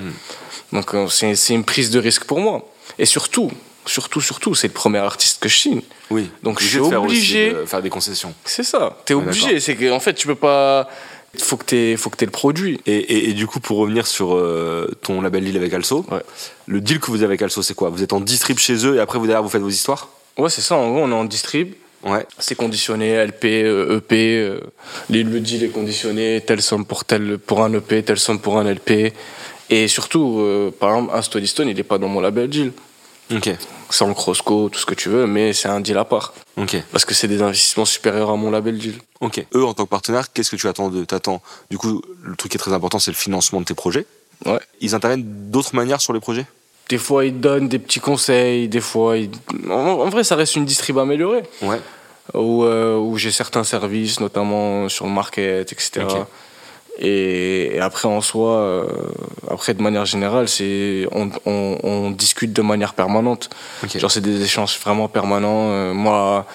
[0.73, 0.77] Mm.
[0.77, 2.67] Donc, euh, c'est une prise de risque pour moi.
[2.99, 3.51] Et surtout,
[3.87, 5.83] surtout, surtout, c'est le premier artiste que je signe.
[6.11, 6.31] Oui.
[6.43, 8.35] Donc, je suis obligé- de faire des concessions.
[8.45, 8.99] C'est ça.
[9.05, 9.61] T'es Ouais, obligé.
[9.61, 10.89] C'est qu'en fait, tu peux pas.
[11.41, 12.81] Faut que t'aies, faut que t'aies le produit.
[12.87, 16.23] Et, et, et du coup, pour revenir sur euh, ton label deal avec Also, Ouais.
[16.67, 17.89] le deal que vous avez avec Also, c'est quoi?
[17.91, 20.09] Vous êtes en distrib chez eux et après, vous derrière, vous faites vos histoires?
[20.39, 20.77] Ouais, c'est ça.
[20.77, 21.75] En gros, on est en distrib.
[22.05, 22.27] Ouais.
[22.39, 24.61] C'est conditionné, LP, euh, EP, euh,
[25.11, 28.59] les- le deal est conditionné, telle somme pour, tel, pour un EP, telle somme pour
[28.59, 29.13] un LP.
[29.71, 32.73] Et surtout, euh, par exemple, un Stony Stone, il n'est pas dans mon label deal.
[33.35, 33.49] Ok.
[33.89, 36.35] C'est en Crosco, tout ce que tu veux, mais c'est un deal à part.
[36.59, 36.77] Ok.
[36.93, 38.97] Parce que c'est des investissements supérieurs à mon label deal.
[39.21, 39.45] Ok.
[39.55, 41.41] Eux, en tant que partenaire, qu'est-ce que tu attends de T'attends?
[41.71, 44.05] Du coup, le truc qui est très important, c'est le financement de tes projets.
[44.45, 44.59] Ouais.
[44.81, 46.45] Ils interviennent d'autres manières sur les projets?
[46.89, 49.31] Des fois, ils donnent des petits conseils, des fois, ils...
[49.71, 51.43] en, en vrai, ça reste une distrib améliorée.
[51.63, 51.81] Ouais.
[52.35, 56.07] Où, euh, où j'ai certains services, notamment sur le market, etc.
[56.99, 58.87] Et, et après, en soi, euh,
[59.51, 63.51] après, de manière générale, c'est on, on, on discute de manière permanente.
[63.99, 65.71] Genre, c'est des échanges vraiment permanents.
[65.71, 66.47] Euh, moi,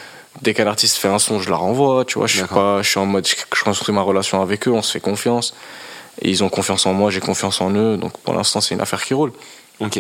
[0.42, 2.28] dès qu'un artiste fait un son, je la renvoie, tu vois.
[2.28, 4.82] Je suis pas, je suis en mode, je, je construis ma relation avec eux, on
[4.82, 5.54] se fait confiance.
[6.22, 7.98] Et ils ont confiance en moi, j'ai confiance en eux.
[7.98, 9.32] Donc, pour l'instant, c'est une affaire qui roule.
[9.80, 9.98] Ok.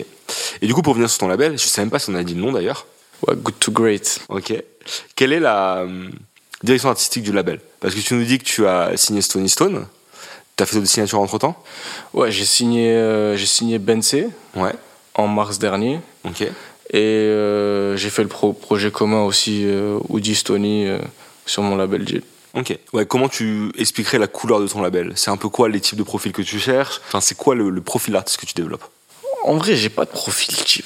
[0.61, 2.23] Et du coup, pour venir sur ton label, je sais même pas si on a
[2.23, 2.85] dit le nom d'ailleurs.
[3.27, 4.19] Ouais, good to great.
[4.29, 4.53] Ok.
[5.15, 6.11] Quelle est la hum,
[6.63, 7.59] direction artistique du label?
[7.79, 9.85] Parce que tu nous dis que tu as signé Stony Stone.
[10.55, 11.61] T'as fait d'autres signatures entre temps
[12.13, 14.73] Ouais, j'ai signé, euh, j'ai signé Bensé Ouais.
[15.15, 15.99] en mars dernier.
[16.25, 16.41] Ok.
[16.41, 16.49] Et
[16.97, 20.99] euh, j'ai fait le pro- projet commun aussi, euh, Woody Stony, euh,
[21.45, 22.23] sur mon label Jill.
[22.55, 22.77] Ok.
[22.93, 25.13] Ouais, comment tu expliquerais la couleur de ton label?
[25.15, 26.99] C'est un peu quoi les types de profils que tu cherches?
[27.07, 28.83] Enfin, c'est quoi le, le profil d'artiste que tu développes?
[29.43, 30.85] En vrai, j'ai pas de profil type.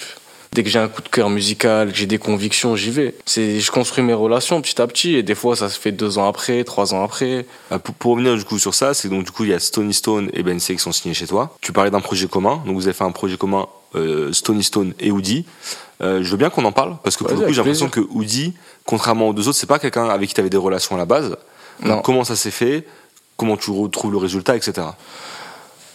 [0.53, 3.15] Dès que j'ai un coup de cœur musical, que j'ai des convictions, j'y vais.
[3.25, 6.19] C'est, je construis mes relations petit à petit, et des fois, ça se fait deux
[6.19, 7.47] ans après, trois ans après.
[7.71, 9.59] Ah, pour, pour revenir du coup sur ça, c'est donc du coup il y a
[9.59, 11.55] Stony Stone et Ben C qui sont signés chez toi.
[11.61, 14.93] Tu parlais d'un projet commun, donc vous avez fait un projet commun euh, Stony Stone
[14.99, 15.45] et Woody.
[16.01, 17.99] Euh, je veux bien qu'on en parle parce que pour le coup j'ai l'impression que
[18.01, 18.53] Woody,
[18.85, 21.05] contrairement aux deux autres, c'est pas quelqu'un avec qui tu avais des relations à la
[21.05, 21.29] base.
[21.79, 22.01] Donc, Non.
[22.03, 22.85] comment ça s'est fait?
[23.37, 24.85] Comment tu retrouves le résultat, etc.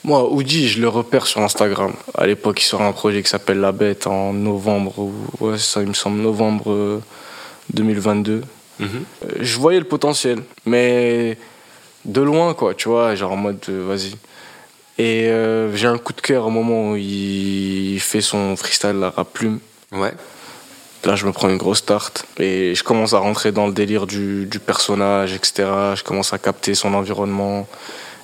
[0.05, 1.93] Moi, Woody, je le repère sur Instagram.
[2.15, 5.83] À l'époque, il sort un projet qui s'appelle La Bête en novembre, ou, ouais, ça,
[5.83, 7.03] il me semble, novembre euh,
[7.75, 8.43] 2022.
[8.79, 8.89] Mhm.
[8.89, 11.37] Euh, je voyais le potentiel, mais
[12.05, 14.15] de loin, quoi, tu vois, genre en mode, euh, vas-y.
[14.99, 19.33] Et euh, j'ai un coup de cœur au moment où il fait son freestyle, rap
[19.33, 19.61] plume.
[19.93, 20.13] Ouais.
[21.05, 24.07] Là, je me prends une grosse tarte et je commence à rentrer dans le délire
[24.07, 25.69] du, du personnage, etc.
[25.95, 27.69] Je commence à capter son environnement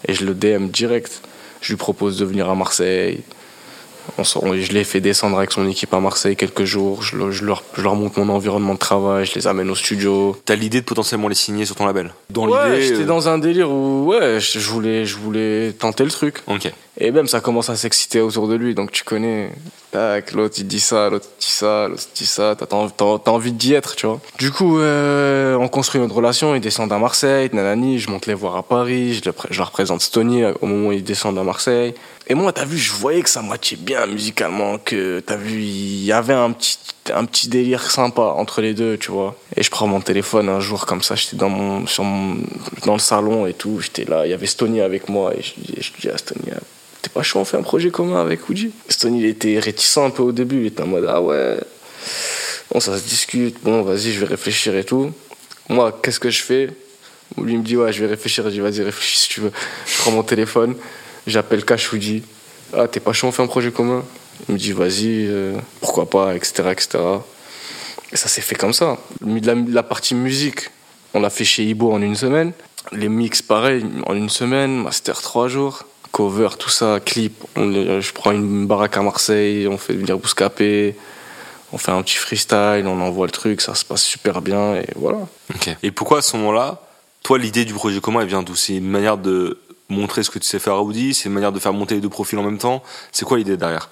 [0.08, 1.22] et je le DM direct.
[1.64, 3.22] Je lui propose de venir à Marseille.
[4.18, 7.02] On je l'ai fait descendre avec son équipe à Marseille quelques jours.
[7.02, 9.74] Je, le- je leur, je leur montre mon environnement de travail, je les amène au
[9.74, 10.36] studio.
[10.44, 12.12] T'as l'idée de potentiellement les signer sur ton label?
[12.30, 16.04] Dans ouais, j'étais euh, dans un délire où ouais, je je voulais, je voulais tenter
[16.04, 16.36] le truc.
[16.46, 16.70] Ok.
[17.00, 19.50] Et même ça commence à s'exciter autour de lui, donc tu connais.
[19.90, 23.30] Tac, l'autre il dit ça, l'autre il dit ça, l'autre il dit ça, t'as t'as-
[23.32, 24.20] envie d'y être, tu vois.
[24.38, 28.34] Du coup, euh, on construit notre relation, ils descendent à Marseille, nanani, je monte les
[28.34, 31.42] voir à Paris, je, le je leur présente Stony au moment où ils descendent à
[31.42, 31.94] Marseille.
[32.26, 36.04] Et moi, t'as vu, je voyais que ça matchait bien musicalement, que t'as vu, il
[36.04, 36.78] y avait un petit,
[37.12, 39.36] un petit délire sympa entre les deux, tu vois.
[39.56, 42.38] Et je prends mon téléphone un jour comme ça, j'étais dans, mon, sur mon,
[42.86, 45.82] dans le salon et tout, j'étais là, il y avait Stony avec moi, et je,
[45.82, 46.46] je dis à Stony,
[47.02, 50.10] t'es pas chaud, on fait un projet commun avec Woody Stony, il était réticent un
[50.10, 51.58] peu au début, il était en mode, ah ouais,
[52.72, 55.12] bon, ça se discute, bon, vas-y, je vais réfléchir et tout.
[55.68, 56.70] Moi, qu'est-ce que je fais?
[57.36, 59.52] Lui il me dit, ouais, je vais réfléchir, je dis, vas-y, réfléchis si tu veux.
[59.86, 60.74] Je prends mon téléphone,
[61.26, 62.22] j'appelle Cash Woody,
[62.76, 64.04] ah, t'es pas chaud, on fait un projet commun?
[64.48, 66.98] Il me dit, vas-y, euh, pourquoi pas, etc., etc.
[68.12, 68.98] Et ça s'est fait comme ça.
[69.24, 70.70] La, la partie musique,
[71.14, 72.52] on l'a fait chez Ibo en une semaine.
[72.92, 74.82] Les mix, pareil, en une semaine.
[74.82, 75.84] Master, trois jours.
[76.12, 77.34] Cover, tout ça, clip.
[77.56, 80.96] Je prends une baraque à Marseille, on fait venir Bouscapé.
[81.72, 84.86] On fait un petit freestyle, on envoie le truc, ça se passe super bien et
[84.94, 85.26] voilà.
[85.82, 86.80] Et pourquoi à ce moment-là,
[87.24, 88.54] toi, l'idée du projet commun, elle vient d'où?
[88.54, 89.58] C'est une manière de
[89.88, 92.00] montrer ce que tu sais faire à Woody C'est une manière de faire monter les
[92.00, 92.82] deux profils en même temps.
[93.12, 93.90] C'est quoi l'idée derrière?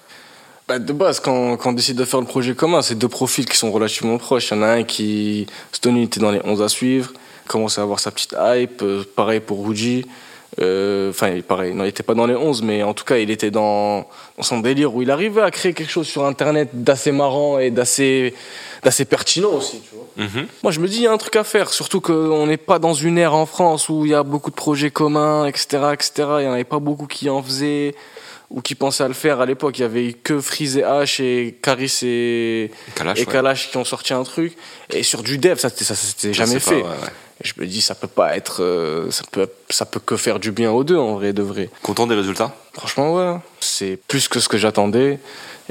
[0.69, 3.45] Bah, de base, quand, quand on décide de faire le projet commun, c'est deux profils
[3.45, 4.51] qui sont relativement proches.
[4.51, 7.13] Il y en a un qui, Stony était dans les 11 à suivre,
[7.49, 9.59] commençait à avoir sa petite hype, euh, pareil pour
[10.61, 13.31] Euh, Enfin, pareil, non, il n'était pas dans les 11, mais en tout cas, il
[13.31, 17.13] était dans, dans son délire où il arrivait à créer quelque chose sur Internet d'assez
[17.13, 18.33] marrant et d'assez
[19.09, 20.27] pertinent aussi, tu vois.
[20.27, 20.47] Mhm.
[20.63, 22.79] Moi, je me dis, il y a un truc à faire, surtout qu'on n'est pas
[22.79, 26.13] dans une ère en France où il y a beaucoup de projets communs, etc., etc.
[26.17, 27.95] Il n'y en avait pas beaucoup qui en faisaient
[28.51, 29.41] ou qui pensaient à le faire.
[29.41, 33.33] À l'époque, il y avait que Freeze et H et Caris et, Kalash, et ouais.
[33.33, 34.55] Kalash qui ont sorti un truc.
[34.93, 36.75] Et sur du dev, ça, c'était- ça, s'était Je jamais pas, fait.
[36.77, 37.09] ouais, ouais.
[37.43, 40.39] Et je me dis, ça peut pas être, euh, ça peut, ça peut que faire
[40.39, 41.71] du bien aux deux, en vrai, de vrai.
[41.83, 42.55] Content des résultats?
[42.73, 43.37] Franchement, ouais.
[43.61, 45.19] C'est plus que ce que j'attendais.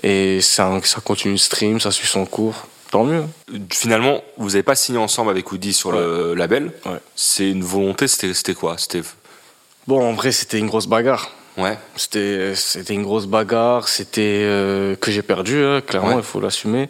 [0.03, 2.67] Et ça, ça continue de stream, ça suit son cours.
[2.91, 3.23] Tant mieux.
[3.71, 6.73] Finalement, vous n'avez pas signé ensemble avec Woody sur le label?
[6.85, 6.97] Ouais.
[7.15, 8.75] C'est une volonté, c'était quoi?
[8.77, 9.01] C'était.
[9.87, 11.31] Bon, en vrai, c'était une grosse bagarre.
[11.57, 11.77] Ouais.
[11.95, 16.15] C'était, c'était une grosse bagarre, c'était euh, que j'ai perdu, hein, clairement, Ouais.
[16.17, 16.89] il faut l'assumer.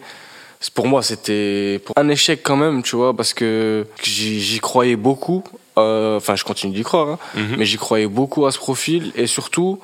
[0.69, 5.43] Pour moi, c'était un échec quand même, tu vois, parce que j'y croyais beaucoup.
[5.77, 7.55] Euh, enfin, je continue d'y croire, hein, mhm.
[7.57, 9.79] mais j'y croyais beaucoup à ce profil et surtout,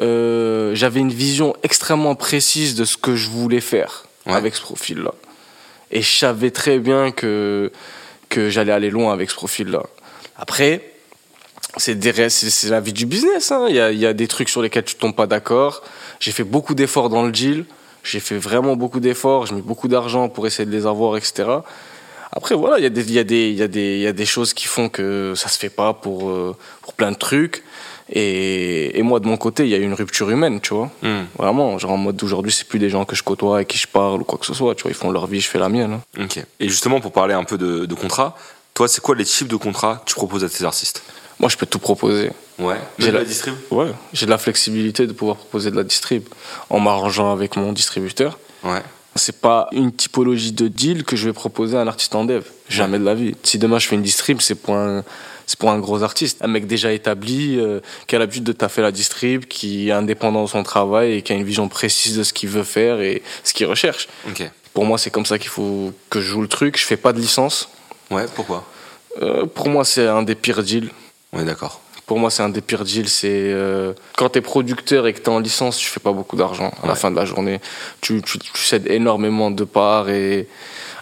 [0.00, 5.14] euh, j'avais une vision extrêmement précise de ce que je voulais faire avec ce profil-là.
[5.90, 7.72] Et je savais très bien que,
[8.28, 9.82] que j'allais aller loin avec ce profil-là.
[10.36, 10.92] Après,
[11.76, 11.94] c'est
[12.68, 13.50] la vie du business.
[13.50, 13.66] Hein.
[13.68, 15.82] Il, y a, y a des trucs sur lesquels tu tombes pas d'accord.
[16.18, 17.64] J'ai fait beaucoup d'efforts dans le deal.
[18.02, 19.46] J'ai fait vraiment beaucoup d'efforts.
[19.46, 21.44] J'ai mis beaucoup d'argent pour essayer de les avoir, etc.
[22.32, 24.06] Après, voilà, il y, a des, y a des, il, y a des, il y
[24.06, 27.16] a des choses qui font que ça se fait pas pour, euh, pour plein de
[27.16, 27.64] trucs.
[28.12, 30.90] Et, et, moi, de mon côté, il y a eu une rupture humaine, tu vois.
[31.02, 31.24] Hmm.
[31.38, 33.86] Vraiment, genre en mode d'aujourd'hui, c'est plus des gens que je côtoie, avec qui je
[33.86, 34.90] parle ou quoi que ce soit, tu vois.
[34.90, 36.00] Ils font leur vie, je fais la mienne.
[36.18, 36.24] Hein.
[36.24, 36.44] Ok.
[36.58, 38.36] Et justement, pour parler un peu de, de contrat,
[38.74, 41.02] toi, c'est quoi les types de contrats que tu proposes à tes artistes?
[41.40, 42.30] Moi, je peux tout proposer.
[42.58, 42.76] Ouais.
[42.98, 43.54] J'ai de la, distrib?
[43.70, 43.90] Ouais.
[44.12, 46.24] J'ai de la flexibilité de pouvoir proposer de la distrib
[46.68, 48.38] en m'arrangeant avec mon distributeur.
[48.62, 48.82] Ouais.
[49.16, 52.44] C'est pas une typologie de deal que je vais proposer à un artiste en dev.
[52.68, 53.34] Jamais de la vie.
[53.42, 55.02] Si demain je fais une distrib, c'est pour un,
[55.46, 58.82] c'est pour un gros artiste, un mec déjà établi, euh, qui a l'habitude de taffer
[58.82, 62.22] la distrib, qui est indépendant dans son travail et qui a une vision précise de
[62.22, 64.08] ce qu'il veut faire et ce qu'il recherche.
[64.28, 64.48] Ok.
[64.74, 66.78] Pour moi, c'est comme ça qu'il faut que je joue le truc.
[66.78, 67.68] Je fais pas de licence.
[68.10, 68.64] Ouais, pourquoi?
[69.22, 70.90] Euh, Pour moi, c'est un des pires deals.
[71.32, 73.08] Ouais, d'accord pour moi, c'est un des pires deals.
[73.08, 76.72] C'est euh, quand t'es producteur et que t'es en licence, tu fais pas beaucoup d'argent
[76.82, 77.60] à la fin de la journée.
[78.00, 80.48] Tu, tu, tu, cèdes énormément de parts et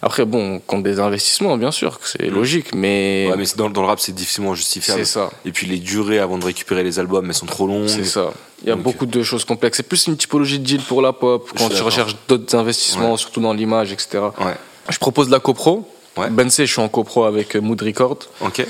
[0.02, 2.34] après, bon, compte des investissements, bien sûr, c'est mm.
[2.34, 3.26] logique, mais.
[3.30, 5.00] Ouais, mais dans, dans le rap, c'est difficilement justifiable.
[5.00, 5.30] C'est ça.
[5.46, 7.88] Et puis les durées avant de récupérer les albums, elles sont trop longues.
[7.88, 8.30] C'est ça.
[8.62, 9.78] Il y a beaucoup de choses complexes.
[9.78, 13.40] C'est plus une typologie de deal pour la pop, quand tu recherches d'autres investissements, surtout
[13.40, 14.24] dans l'image, etc.
[14.40, 14.56] Ouais.
[14.90, 15.88] Je propose de la copro.
[16.18, 16.28] Ouais.
[16.28, 18.18] Ben C, je suis en copro avec Mood Record.
[18.42, 18.66] Ok.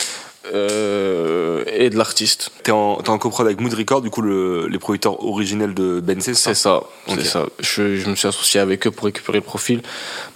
[0.54, 2.50] Euh, et de l'artiste.
[2.62, 6.00] T'es en, es en coprod avec Mood Record, du coup le, les producteurs originels de
[6.00, 7.46] Ben C'est ça, c'est ça.
[7.60, 9.82] Je, je, me suis associé avec eux pour récupérer le profil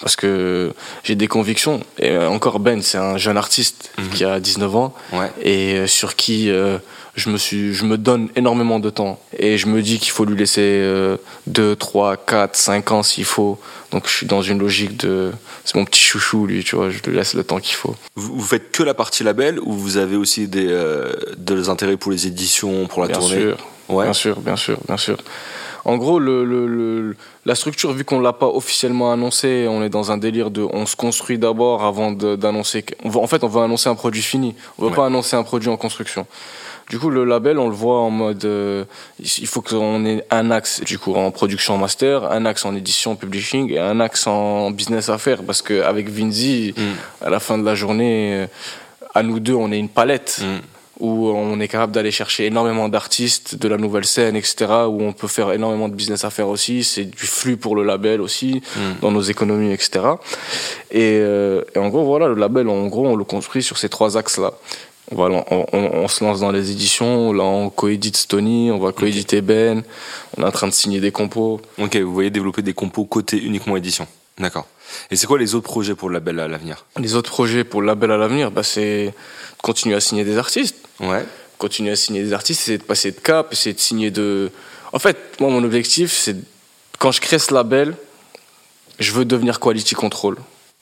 [0.01, 0.73] parce que
[1.05, 1.81] j'ai des convictions.
[1.99, 4.09] Et encore Ben, c'est un jeune artiste mhm.
[4.11, 5.31] qui a 19 ans ouais.
[5.43, 6.79] et euh, sur qui euh,
[7.15, 10.25] je me suis, je me donne énormément de temps et je me dis qu'il faut
[10.25, 10.83] lui laisser
[11.47, 13.59] 2, 3, 4, 5 ans s'il faut.
[13.91, 15.31] Donc je suis dans une logique de,
[15.65, 17.95] c'est mon petit chouchou lui, tu vois, je lui laisse le temps qu'il faut.
[18.17, 21.99] Vous, vous, faites que la partie label ou vous avez aussi des, euh, des intérêts
[21.99, 23.41] pour les éditions, pour la bien tournée?
[23.41, 23.57] sûr,
[23.91, 24.05] ouais.
[24.05, 25.19] Bien sûr, bien sûr, bien sûr.
[25.85, 29.89] En gros, le, le, le, la structure, vu qu'on l'a pas officiellement annoncé, on est
[29.89, 32.85] dans un délire de, on se construit d'abord avant d'annoncer.
[33.05, 34.55] En fait, on va annoncer un produit fini.
[34.79, 34.97] On va ouais.
[34.97, 36.27] pas annoncer un produit en construction.
[36.89, 38.85] Du coup, le label, on le voit en mode, euh,
[39.19, 43.17] il faut qu'on ait un axe, du coup, en production master, un axe en édition
[43.17, 45.43] publishing et un axe en business affaires.
[45.43, 47.25] Parce qu'avec Vinzi, mm.
[47.27, 48.47] à la fin de la journée, euh,
[49.15, 50.43] à nous deux, on est une palette.
[50.43, 50.61] Mm.
[51.01, 55.13] où on est capable d'aller chercher énormément d'artistes, de la nouvelle scène, etc., où on
[55.13, 58.63] peut faire énormément de business à faire aussi, c'est du flux pour le label aussi,
[58.77, 58.81] mm.
[59.01, 59.91] dans nos économies, etc.
[60.91, 63.89] Et, euh, et, en gros, voilà, le label, en gros, on le construit sur ces
[63.89, 64.53] trois axes-là.
[65.13, 67.33] Voilà, on, on, on, se lance dans les éditions.
[67.33, 69.47] Là, on coédite Stony, on va coéditer okay.
[69.47, 69.83] Ben.
[70.37, 71.61] On est en train de signer des compos.
[71.79, 74.07] Ok, vous voyez développer des compos côté uniquement édition.
[74.39, 74.67] D'accord.
[75.11, 76.87] Et c'est quoi les autres projets pour le label à l'avenir?
[76.99, 79.15] Les autres projets pour le label à l'avenir, bah, c'est
[79.63, 80.77] continuer à signer des artistes.
[81.01, 81.25] Ouais.
[81.59, 84.51] Continuer à signer des artistes, c'est de passer de cap, c'est de signer de.
[84.93, 86.37] En fait, moi, mon objectif, c'est
[86.99, 87.95] quand je crée ce label,
[88.99, 90.37] je veux devenir quality control.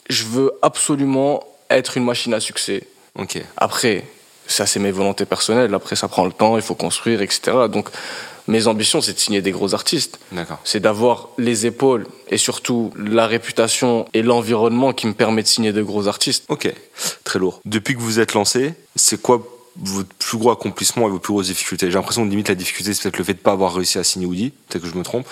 [0.08, 2.86] Je veux absolument être une machine à succès.
[3.16, 3.42] Ok.
[3.56, 4.04] Après,
[4.50, 5.72] ça c'est mes volontés personnelles.
[5.74, 7.52] Après, ça prend le temps, il faut construire, etc.
[7.70, 7.88] Donc,
[8.48, 10.18] mes ambitions, c'est de signer des gros artistes.
[10.64, 15.72] C'est d'avoir les épaules et surtout la réputation et l'environnement qui me permet de signer
[15.72, 16.44] de gros artistes.
[16.48, 16.72] Ok,
[17.22, 17.60] très lourd.
[17.64, 19.46] Depuis que vous êtes lancé, c'est quoi
[19.76, 21.86] votre plus gros accomplissement et vos plus grosses difficultés?
[21.86, 23.98] J'ai l'impression que limite la difficulté, c'est peut-être le fait de ne pas avoir réussi
[23.98, 24.50] à signer Woody.
[24.68, 25.26] Peut-être que je me trompe.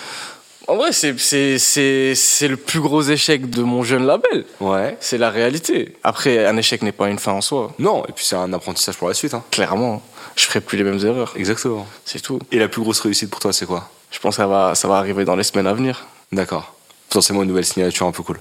[0.69, 4.45] En vrai, c'est, le plus gros échec de mon jeune label.
[4.61, 4.99] Ouais.
[5.01, 5.97] C'est la réalité.
[6.05, 7.73] Après, un échec n'est pas une fin en soi.
[7.79, 9.33] Non, et puis c'est un apprentissage pour la suite.
[9.33, 9.43] Hein.
[9.51, 10.03] Clairement.
[10.37, 11.33] Je ferai plus les mêmes erreurs.
[11.37, 11.87] Exactement.
[12.05, 12.39] C'est tout.
[12.53, 13.89] Et la plus grosse réussite pour toi, c'est quoi?
[14.11, 16.07] Je pense que ça va, ça va arriver dans les semaines à venir.
[16.33, 16.75] D'accord.
[17.09, 18.39] Potentiellement une nouvelle signature un peu cool.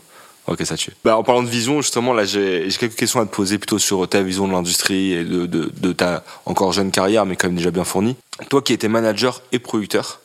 [0.47, 0.91] Ok, ça tue.
[1.05, 3.79] Bah, en parlant de vision, justement, là, j'ai, j'ai quelques questions à te poser plutôt
[3.79, 7.47] sur ta vision de l'industrie et de, de, de ta encore jeune carrière, mais quand
[7.47, 8.17] même déjà bien fournie.
[8.49, 10.19] Toi qui étais manager et producteur,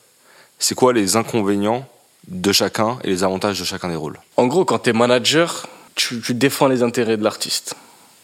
[0.58, 1.88] c'est quoi les inconvénients
[2.28, 5.68] de chacun et les avantages de chacun des rôles En gros, quand tu es manager,
[5.94, 7.74] tu, tu, défends les intérêts de l'artiste.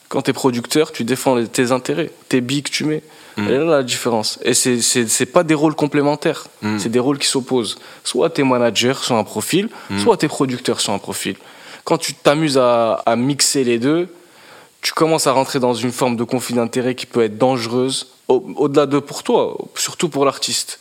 [0.08, 3.02] Quand tu es producteur, tu défends les, tes intérêts, tes billes que tu mets.
[3.36, 3.48] Mmh.
[3.48, 4.38] Et là, la différence.
[4.42, 6.78] Et c'est, pas des rôles complémentaires, mmh.
[6.78, 7.78] c'est des rôles qui s'opposent.
[8.04, 9.98] Soit tu es manager sur un profil, mmh.
[9.98, 11.36] soit tu es producteur sur un profil.
[11.84, 14.08] Quand tu t'amuses à, à mixer les deux,
[14.80, 18.44] tu commences à rentrer dans une forme de conflit d'intérêt qui peut être dangereuse, au,
[18.56, 20.80] au-delà de pour toi, surtout pour l'artiste.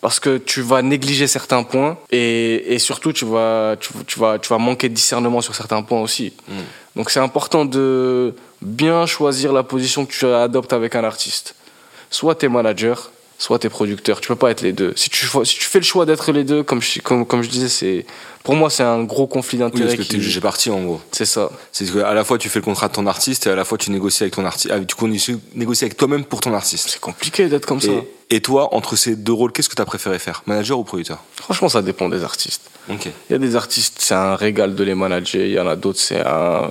[0.00, 4.38] Parce que tu vas négliger certains points et, et surtout tu vas, tu, tu vas,
[4.38, 6.32] tu vas manquer de discernement sur certains points aussi.
[6.48, 6.52] Mm.
[6.96, 11.54] Donc c'est important de bien choisir la position que tu adoptes avec un artiste.
[12.10, 14.20] Soit t'es manager, soit t'es producteur.
[14.20, 14.92] Tu peux pas être les deux.
[14.96, 17.48] Si tu, si tu fais le choix d'être les deux, comme je, comme, comme je
[17.48, 18.06] disais, c'est
[18.42, 19.96] pour moi c'est un gros conflit Oui, d'intérêts.
[19.96, 21.00] parce que t'es jugé parti en gros.
[21.12, 21.50] c'est ça.
[21.72, 23.64] C'est que à la fois tu fais le contrat de ton artiste et à la
[23.64, 24.72] fois tu négocies avec ton artiste.
[24.86, 26.88] Tu négocies avec toi-même pour ton artiste.
[26.90, 27.90] C'est compliqué d'être comme ça.
[28.28, 30.42] Et, toi, entre ces deux rôles, qu'est-ce que tu as préféré faire?
[30.46, 31.22] Manager ou producteur?
[31.36, 32.62] Franchement, ça dépend des artistes.
[32.88, 32.98] Il
[33.30, 35.44] y a des artistes, c'est un régal de les manager.
[35.44, 36.70] Il y en a d'autres, c'est un,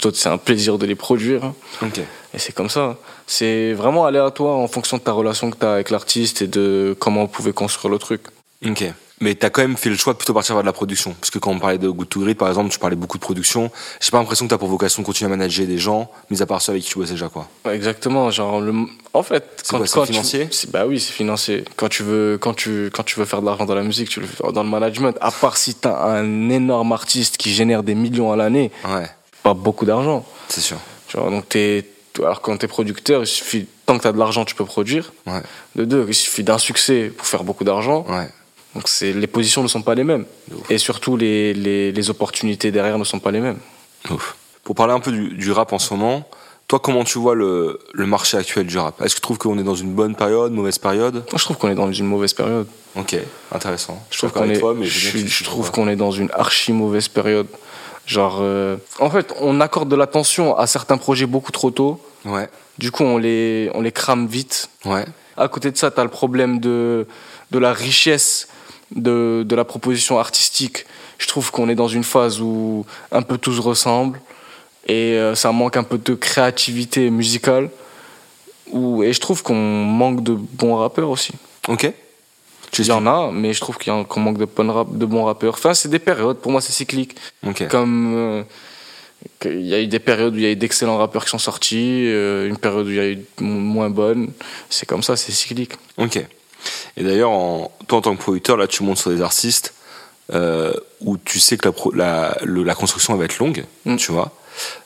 [0.00, 1.52] d'autres, c'est un plaisir de les produire.
[2.34, 2.96] Et c'est comme ça.
[3.34, 6.94] C'est vraiment aléatoire en fonction de ta relation que tu as avec l'artiste et de
[6.98, 8.20] comment vous pouvez construire le truc.
[8.66, 8.84] Ok.
[9.20, 11.14] Mais t'as quand même fait le choix de plutôt partir vers de la production.
[11.18, 13.22] Parce que quand on parlait de Good to Great, par exemple, tu parlais beaucoup de
[13.22, 13.70] production.
[14.02, 16.46] J'ai pas l'impression que t'as pour vocation de continuer à manager des gens, mis à
[16.46, 17.48] part ceux avec qui tu bosses déjà, quoi.
[17.72, 18.30] Exactement.
[18.30, 18.74] Genre, le,
[19.14, 20.48] en fait, quoi, c'est tu- financier?
[20.50, 21.64] C'est- Bah oui, c'est financier.
[21.76, 24.20] Quand tu veux, quand tu, quand tu veux faire de l'argent dans la musique, tu
[24.20, 25.16] le fais dans le management.
[25.22, 29.06] À part si tu as un énorme artiste qui génère des millions à l'année, Ouais,
[29.42, 30.26] pas beaucoup d'argent.
[30.48, 30.76] c'est sûr.
[31.08, 31.86] Tu vois, donc t'es,
[32.18, 34.64] alors quand tu es producteur, il suffit, tant que tu as de l'argent, tu peux
[34.64, 35.12] produire.
[35.26, 35.42] Ouais,
[35.76, 38.04] De deux, il suffit d'un succès pour faire beaucoup d'argent.
[38.08, 38.28] ouais.
[38.74, 40.24] Donc c'est, les positions ne sont pas les mêmes.
[40.70, 43.58] Et surtout, les, les, les opportunités derrière ne sont pas les mêmes.
[44.10, 44.34] Ouf.
[44.64, 46.26] Pour parler un peu du, du rap en ce moment,
[46.68, 48.98] toi, comment tu vois le, le marché actuel du rap?
[49.02, 51.16] Est-ce que tu trouves qu'on est dans une bonne période, mauvaise période?
[51.16, 52.66] Moi, je trouve qu'on est dans une mauvaise période.
[52.96, 53.14] Ok,
[53.54, 54.02] intéressant.
[54.10, 57.48] Je trouve qu'on est, toi, mais je, trouve qu'on est dans une archi mauvaise période.
[58.06, 62.00] Genre, euh, en fait, on accorde de l'attention à certains projets beaucoup trop tôt.
[62.24, 62.48] Ouais,
[62.78, 64.68] Du coup, on les, on les crame vite.
[64.84, 65.04] ouais,
[65.36, 67.06] À côté de ça, tu as le problème de,
[67.50, 68.48] de la richesse
[68.94, 70.84] de, de la proposition artistique.
[71.18, 74.20] Je trouve qu'on est dans une phase où un peu tout se ressemble
[74.86, 77.70] et euh, ça manque un peu de créativité musicale.
[78.72, 81.32] Où, et je trouve qu'on manque de bons rappeurs aussi.
[81.68, 81.92] ok.
[82.78, 84.96] Il y en a, mais je trouve qu'il y a- qu'on manque de, bons rap-
[84.96, 85.54] de bons rappeurs.
[85.54, 86.38] Enfin, c'est des périodes.
[86.38, 87.16] Pour moi, c'est cyclique.
[87.70, 88.42] Comme euh,
[89.40, 91.38] qu'il y a eu des périodes où il y a eu d'excellents rappeurs qui sont
[91.38, 94.30] sortis, euh, une période où il y a eu moins bonnes.
[94.70, 95.72] C'est comme ça, c'est cyclique.
[95.98, 96.16] Ok.
[96.96, 99.74] Et d'ailleurs, en, toi, en tant que producteur, là, tu montes sur des artistes
[100.32, 103.64] euh, où tu sais que la, pro- la, le- la construction elle va être longue,
[103.84, 103.96] Mm.
[103.96, 104.30] tu vois.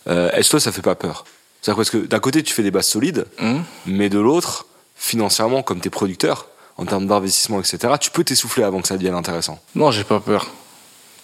[0.06, 1.24] Est-ce que toi, ça fait pas peur?
[1.60, 4.66] C'est-à-dire parce que d'un côté, tu fais des bases solides, Hum mais de l'autre,
[4.96, 6.46] financièrement, comme t'es producteur,
[6.78, 9.58] en termes d'investissement, etc., tu peux t'essouffler avant que ça devienne intéressant.
[9.74, 10.46] Non, j'ai pas peur.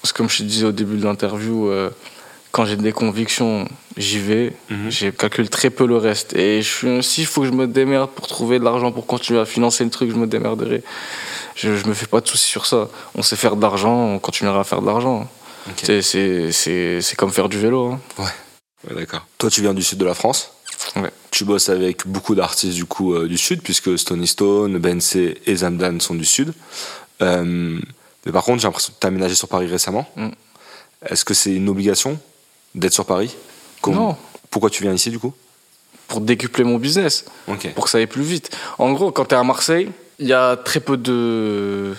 [0.00, 1.90] Parce que comme je te disais au début de l'interview, euh,
[2.50, 4.52] quand j'ai des convictions, j'y vais.
[4.68, 4.90] Mhm.
[4.90, 6.34] J'ai calculé très peu le reste.
[6.34, 9.40] Et je suis, s'il faut que je me démerde pour trouver de l'argent pour continuer
[9.40, 10.82] à financer le truc, je me démerderai.
[11.54, 12.88] Je, je me fais pas de soucis sur ça.
[13.14, 15.28] On sait faire de l'argent, on continuera à faire de l'argent.
[15.76, 17.92] C'est- C'est c'est- c'est comme faire du vélo.
[17.92, 18.00] hein.
[18.18, 19.24] Ouais, d'accord.
[19.38, 20.50] Toi, tu viens du sud de la France.
[20.96, 21.10] Ouais.
[21.30, 25.56] Tu bosses avec beaucoup d'artistes du coup euh, du sud, puisque Stony Stone, Bencé et
[25.56, 26.52] Zamdan sont du sud.
[27.20, 27.78] Euh,
[28.26, 30.08] mais par contre, j'ai l'impression que tu as aménagé sur Paris récemment.
[30.16, 30.28] Mm.
[31.06, 32.18] Est-ce que c'est une obligation
[32.74, 33.34] d'être sur Paris?
[33.86, 34.16] Non,
[34.50, 35.32] Pourquoi tu viens ici du coup?
[36.06, 37.24] Pour décupler mon business.
[37.74, 38.56] Pour que ça aille plus vite.
[38.78, 41.94] En gros, quand tu es à Marseille, il y a très peu de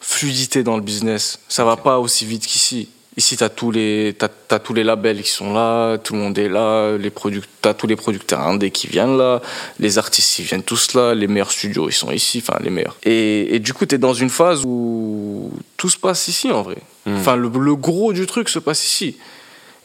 [0.00, 1.40] fluidité dans le business.
[1.48, 2.90] Ça va pas aussi vite qu'ici.
[3.18, 6.20] Ici, tu as, tous les t'as- t'as tous les labels qui sont là, tout le
[6.20, 9.40] monde est là, tu as tous les producteurs indés qui viennent là,
[9.80, 12.96] les artistes ils viennent tous là, les meilleurs studios ils sont ici, enfin les meilleurs.
[13.04, 16.60] Et, et du coup, tu es dans une phase où tout se passe ici en
[16.60, 16.76] vrai.
[17.06, 17.16] Mm.
[17.16, 19.16] Enfin, le, le gros du truc se passe ici.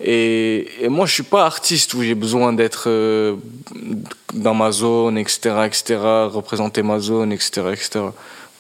[0.03, 3.35] Et, et moi, je suis pas artiste où j'ai besoin d'être euh,
[4.33, 5.99] dans ma zone, etc., etc.,
[6.33, 7.89] représenter ma zone, etc., etc.
[7.95, 8.11] Moi,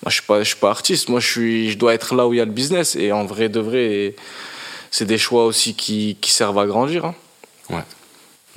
[0.07, 1.09] je suis pas, je suis pas artiste.
[1.09, 2.95] Moi, je suis, je dois être là où il y a le business.
[2.95, 4.15] Et en vrai de vrai, et
[4.91, 7.05] c'est des choix aussi qui, qui servent à grandir.
[7.05, 7.15] hein.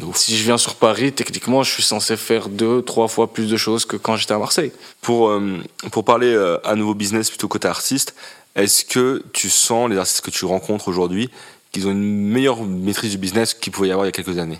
[0.03, 0.16] Ouf.
[0.16, 3.57] Si je viens sur Paris, techniquement, je suis censé faire deux, trois fois plus de
[3.57, 4.72] choses que quand j'étais à Marseille.
[5.01, 5.59] Pour, euh,
[5.93, 8.14] pour parler euh, à nouveau business plutôt côté artiste,
[8.57, 11.30] est-ce que tu sens les artistes que tu rencontres aujourd'hui
[11.70, 14.39] qu'ils ont une meilleure maîtrise du business qu'il pouvait y avoir il y a quelques
[14.39, 14.59] années?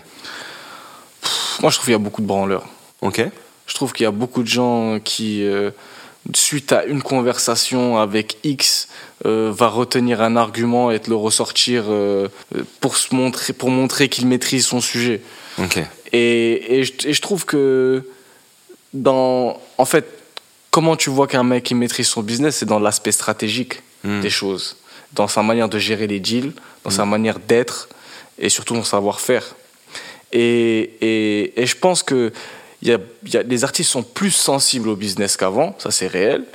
[1.61, 2.65] Moi, je trouve qu'il y a beaucoup de branleurs.
[3.01, 3.21] Ok.
[3.67, 5.71] Je trouve qu'il y a beaucoup de gens qui, euh,
[6.33, 8.87] suite à une conversation avec X,
[9.25, 12.27] euh, va retenir un argument et te le ressortir euh,
[12.79, 15.21] pour, se montrer, pour montrer qu'il maîtrise son sujet.
[15.59, 15.79] Ok.
[16.13, 18.09] Et, et, je, et je trouve que
[18.93, 20.05] dans, en fait,
[20.71, 24.21] comment tu vois qu'un mec il maîtrise son business, c'est dans l'aspect stratégique Hmm.
[24.21, 24.77] des choses,
[25.13, 26.53] dans sa manière de gérer les deals,
[26.83, 27.89] dans sa manière d'être
[28.37, 29.55] et surtout dans son savoir-faire.
[30.31, 32.31] Et, et, et je pense que
[32.85, 36.45] y a, y a, les artistes sont plus sensibles au business qu'avant, ça c'est réel,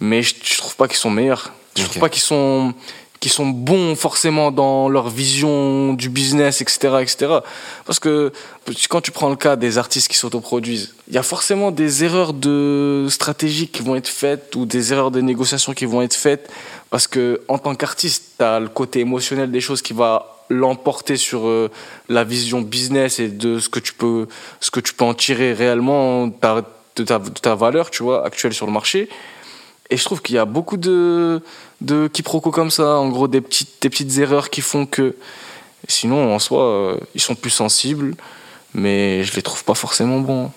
[0.00, 1.52] mais je, je trouve pas qu'ils sont meilleurs.
[1.76, 1.88] Je Ok.
[1.88, 2.74] trouve pas qu'ils sont
[3.20, 7.38] qui sont bons forcément dans leur vision du business, etc., etc.
[7.86, 8.30] Parce que
[8.90, 12.34] quand tu prends le cas des artistes qui s'autoproduisent, il y a forcément des erreurs
[12.34, 16.50] de stratégie qui vont être faites ou des erreurs de négociation qui vont être faites
[16.90, 21.16] parce que en tant qu'artiste, tu as le côté émotionnel des choses qui va l'emporter
[21.16, 21.70] sur euh,
[22.08, 24.28] la vision business et de ce que tu peux
[24.60, 28.54] ce que tu peux en tirer réellement de ta, de ta valeur, tu vois, actuelle
[28.54, 29.08] sur le marché.
[29.90, 31.42] Et je trouve qu'il y a beaucoup de,
[31.80, 35.16] de quiproquos comme ça, en gros des petites, des petites erreurs qui font que.
[35.86, 38.14] Sinon, en soi, euh, ils sont plus sensibles,
[38.72, 40.50] mais je les trouve pas forcément bons.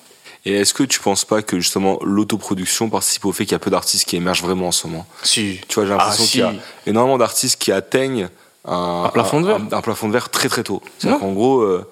[0.45, 3.59] Et est-ce que tu penses pas que justement l'autoproduction participe au fait qu'il y a
[3.59, 5.05] peu d'artistes qui émergent vraiment en ce moment?
[5.23, 5.59] Si.
[5.67, 6.53] Tu vois, j'ai l'impression ah, qu'il y a
[6.85, 8.29] énormément d'artistes qui atteignent
[8.67, 10.81] un, plafond de verre, un, plafond de verre très très tôt.
[10.97, 11.85] C'est-à-dire qu'en gros, euh,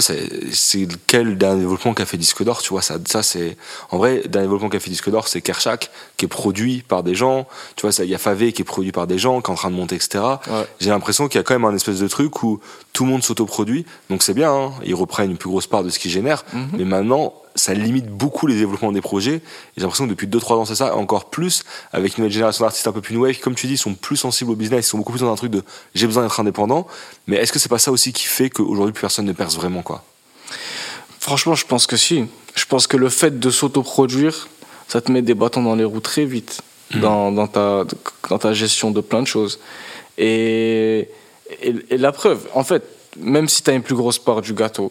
[0.00, 3.56] c'est quel dernier développement qu'a fait Disque d'Or, tu vois, ça, ça c'est,
[3.90, 7.14] en vrai, dernier développement qu'a fait Disque d'Or, c'est Kershak, qui est produit par des
[7.14, 7.46] gens,
[7.76, 9.56] tu vois, il y a Favé qui est produit par des gens, qui est en
[9.56, 10.24] train de monter, etc.
[10.80, 12.60] J'ai l'impression qu'il y a quand même un espèce de truc où
[12.92, 15.90] tout le monde s'autoproduit, donc c'est bien, hein, ils reprennent une plus grosse part de
[15.90, 16.68] ce qu'ils génèrent, mhm.
[16.78, 19.42] mais maintenant, ça limite beaucoup les développements des projets.
[19.76, 22.86] J'ai l'impression que depuis 2-3 ans, c'est ça, encore plus, avec une nouvelle génération d'artistes
[22.86, 24.98] un peu plus nouvelles, qui, comme tu dis, sont plus sensibles au business, ils sont
[24.98, 25.62] beaucoup plus dans un truc de
[25.94, 26.86] j'ai besoin d'être indépendant.
[27.26, 29.82] Mais est-ce que c'est pas ça aussi qui fait qu'aujourd'hui, plus personne ne perce vraiment,
[29.82, 30.04] quoi?
[31.20, 32.24] Franchement, je pense que si.
[32.54, 34.48] Je pense que le fait de s'autoproduire,
[34.88, 36.62] ça te met des bâtons dans les roues très vite
[36.94, 37.00] mmh.
[37.00, 37.84] dans, dans, ta,
[38.28, 39.58] dans ta gestion de plein de choses.
[40.18, 41.08] Et,
[41.60, 42.84] et la preuve, en fait,
[43.16, 44.90] même si tu as une plus grosse part du gâteau,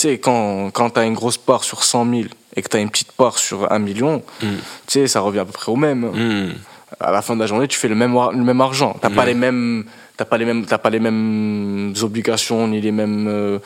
[0.00, 2.22] tu sais, quand, quand tu as une grosse part sur 100 000
[2.56, 4.46] et que tu as une petite part sur 1 million, mm.
[4.46, 4.54] tu
[4.86, 6.06] sais, ça revient à peu près au même.
[6.06, 6.54] Mm.
[7.00, 8.96] À la fin de la journée, tu fais le même, le même argent.
[9.00, 9.84] Tu n'as pas, les mêmes,
[10.16, 13.28] pas, les mêmes, pas les mêmes obligations ni les mêmes.
[13.28, 13.58] Euh,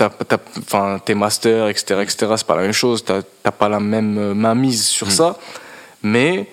[0.00, 3.04] enfin, tes masters, etc., etc., c'est pas la même chose.
[3.04, 5.10] Tu n'as pas la même euh, mainmise sur mm.
[5.10, 5.36] ça.
[6.02, 6.48] Mais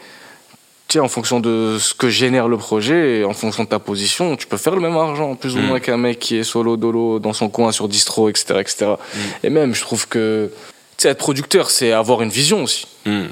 [1.00, 4.48] en fonction de ce que génère le projet et en fonction de ta position, tu
[4.48, 5.66] peux faire le même argent, plus ou mm.
[5.66, 8.86] moins qu'un mec qui est solo dolo dans son coin sur distro, etc., etc.
[8.92, 9.20] Mm.
[9.44, 10.52] Et même, je trouve que,
[10.98, 12.88] tu être producteur, c'est avoir une vision aussi.
[13.06, 13.26] Mm.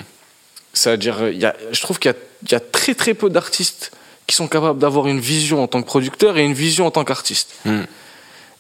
[0.73, 1.17] C'est-à-dire,
[1.71, 3.91] je trouve qu'il y, y a, très très peu d'artistes
[4.27, 7.03] qui sont capables d'avoir une vision en tant que producteur et une vision en tant
[7.03, 7.53] qu'artiste.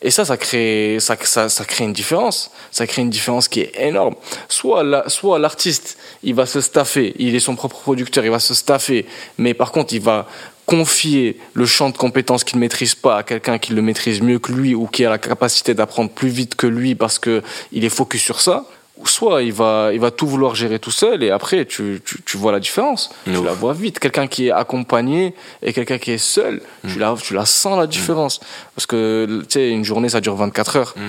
[0.03, 2.51] Et ça, ça crée, ça, ça, ça, crée une différence.
[2.71, 4.15] Ça crée une différence qui est énorme.
[4.49, 8.39] Soit, la, soit l'artiste, il va se staffer, il est son propre producteur, il va
[8.39, 9.05] se staffer,
[9.37, 10.27] mais par contre, il va
[10.65, 14.39] confier le champ de compétences qu'il ne maîtrise pas à quelqu'un qui le maîtrise mieux
[14.39, 17.41] que lui ou qui a la capacité d'apprendre plus vite que lui parce que
[17.71, 18.65] il est focus sur ça
[19.09, 22.37] soit il va, il va tout vouloir gérer tout seul et après tu, tu, tu
[22.37, 23.09] vois la différence.
[23.25, 23.99] Tu la vois vite.
[23.99, 26.99] Quelqu'un qui est accompagné et quelqu'un qui est seul, tu, mm.
[26.99, 28.39] la, tu la sens la différence.
[28.75, 30.93] Parce que tu sais, une journée ça dure 24 heures.
[30.97, 31.01] Mm.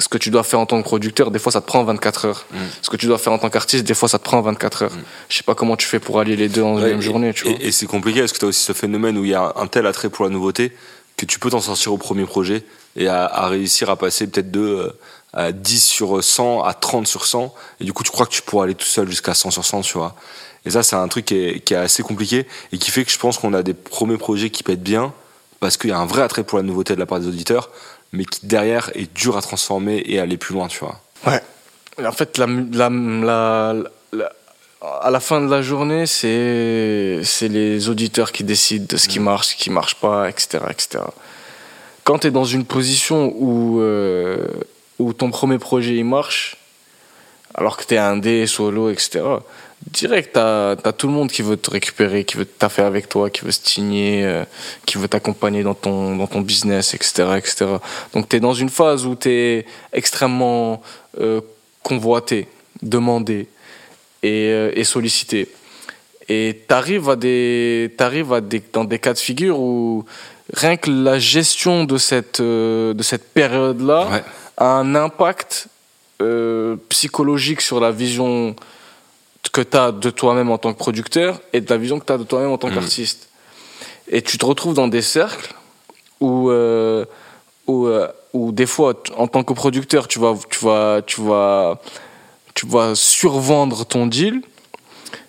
[0.00, 2.24] Ce que tu dois faire en tant que producteur, des fois ça te prend 24
[2.26, 2.46] heures.
[2.52, 2.56] Mm.
[2.82, 4.92] Ce que tu dois faire en tant qu'artiste, des fois ça te prend 24 heures.
[5.28, 7.32] Je sais pas comment tu fais pour allier les deux en une même journée.
[7.32, 9.52] Tu et, c'est compliqué parce que tu as aussi ce phénomène où il y a
[9.56, 10.72] un tel attrait pour la nouveauté
[11.16, 12.62] que tu peux t'en sortir au premier projet
[12.96, 14.92] et à, à réussir à passer peut-être de euh,
[15.32, 18.42] à 10 sur 100 à 30 sur 100 et du coup tu crois que tu
[18.42, 20.14] pourras aller tout seul jusqu'à 100 sur 100 tu vois.
[20.64, 23.10] Et ça c'est un truc qui est, qui est, assez compliqué et qui fait que
[23.10, 25.12] je pense qu'on a des premiers projets qui pètent bien
[25.60, 27.70] parce qu'il y a un vrai attrait pour la nouveauté de la part des auditeurs
[28.12, 31.00] mais qui derrière est dur à transformer et aller plus loin tu vois.
[31.26, 31.42] Ouais.
[32.04, 33.74] En fait la, la,
[34.12, 34.32] la,
[35.02, 39.20] à la fin de la journée c'est c'est les auditeurs qui décident de ce qui
[39.20, 39.24] mm.
[39.24, 41.04] marche ce qui marche pas etc etc
[42.04, 44.46] quand tu es dans une position où euh,
[44.98, 46.56] où ton premier projet il marche,
[47.54, 49.22] alors que tu es un dé, solo, etc.,
[49.86, 53.30] direct, tu as, tout le monde qui veut te récupérer, qui veut taffer avec toi,
[53.30, 54.44] qui veut se signer, euh,
[54.86, 57.36] qui veut t'accompagner dans ton, dans ton business, etc.
[57.36, 57.66] etc.
[58.12, 60.82] Donc tu es dans une phase où tu es extrêmement
[61.20, 61.40] euh,
[61.82, 62.48] convoité,
[62.82, 63.48] demandé
[64.22, 65.48] et, euh, et sollicité.
[66.28, 70.04] Et tu arrives, à des, arrives à des, dans des cas de figure où
[70.52, 74.22] rien que la gestion de cette, de cette période-là,
[74.58, 75.68] un impact
[76.20, 78.56] euh, psychologique sur la vision
[79.52, 82.12] que tu as de toi-même en tant que producteur et de la vision que tu
[82.12, 82.74] as de toi-même en tant mm.
[82.74, 83.28] qu'artiste.
[84.08, 85.54] Et tu te retrouves dans des cercles
[86.20, 87.04] où, euh,
[87.66, 91.80] où, euh, où, des fois, en tant que producteur, tu vas, tu vas, tu vas,
[92.54, 94.42] tu vas survendre ton deal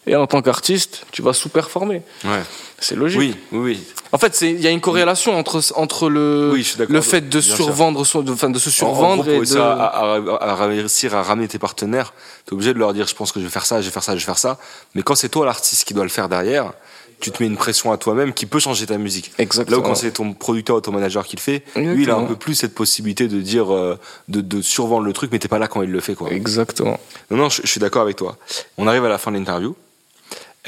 [0.10, 2.01] et en tant qu'artiste, tu vas sous-performer.
[2.26, 2.41] Ouais.
[2.80, 3.20] C'est logique.
[3.20, 6.51] Oui, oui, En fait, il y a une corrélation entre, entre le,
[6.88, 9.57] le fait de survendre, de, de se survendre et de...
[9.60, 12.14] À, réussir à ramener tes partenaires,
[12.45, 13.91] tu es obligé de leur dire je pense que je vais faire ça, je vais
[13.91, 14.57] faire ça, je vais faire ça.
[14.95, 16.74] Mais quand c'est toi l'artiste qui doit le faire derrière,
[17.20, 19.32] tu te mets une pression à toi-même qui peut changer ta musique.
[19.38, 19.78] Exactement.
[19.78, 22.16] Là où quand c'est ton producteur ou ton manager qui le fait, lui il a
[22.16, 23.99] un peu plus cette possibilité de dire, euh,
[24.30, 26.32] de, de survendre le truc, mais t'es pas là quand il le fait quoi.
[26.32, 26.97] Exactement.
[27.30, 28.38] Non, non, je, je suis d'accord avec toi.
[28.78, 29.76] On arrive à la fin de l'interview.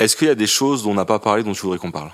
[0.01, 1.91] Est-ce qu'il y a des choses dont on n'a pas parlé dont tu voudrais qu'on
[1.91, 2.11] parle?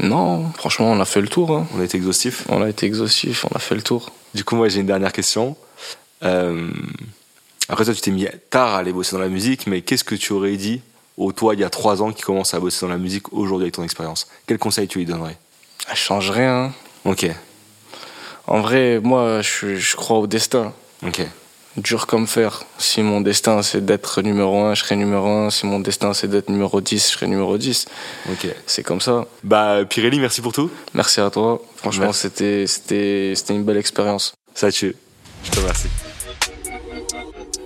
[0.00, 1.52] Non, franchement, on a fait le tour.
[1.56, 1.66] hein.
[1.74, 2.44] On a été exhaustif?
[2.48, 4.10] On a été exhaustif, on a fait le tour.
[4.34, 5.56] Du coup, moi, j'ai une dernière question.
[6.24, 6.68] Euh,
[7.68, 10.16] Après, toi, tu t'es mis tard à aller bosser dans la musique, mais qu'est-ce que
[10.16, 10.82] tu aurais dit
[11.16, 13.66] au toi, il y a trois ans, qui commence à bosser dans la musique aujourd'hui
[13.66, 14.26] avec ton expérience?
[14.48, 15.38] Quel conseil tu lui donnerais?
[15.88, 16.64] Je change rien.
[16.64, 16.72] hein.
[17.04, 17.26] Ok,
[18.48, 20.72] En vrai, moi, je, je crois au destin.
[21.06, 21.22] ok.
[21.76, 22.62] Dur comme fer.
[22.78, 25.50] Si mon destin c'est d'être numéro 1, je serai numéro 1.
[25.50, 27.86] Si mon destin c'est d'être numéro 10, je serai numéro 10.
[28.30, 28.46] Ok.
[28.66, 29.26] C'est comme ça.
[29.42, 30.70] Bah, Pirelli, merci pour tout.
[30.94, 31.60] Merci à toi.
[31.76, 34.34] Franchement, c'était c'était c'était une belle expérience.
[34.54, 34.94] Ça tue.
[35.42, 35.88] Je te remercie.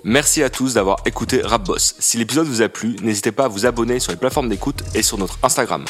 [0.05, 1.95] Merci à tous d'avoir écouté Rap Boss.
[1.99, 5.03] Si l'épisode vous a plu, n'hésitez pas à vous abonner sur les plateformes d'écoute et
[5.03, 5.85] sur notre Instagram.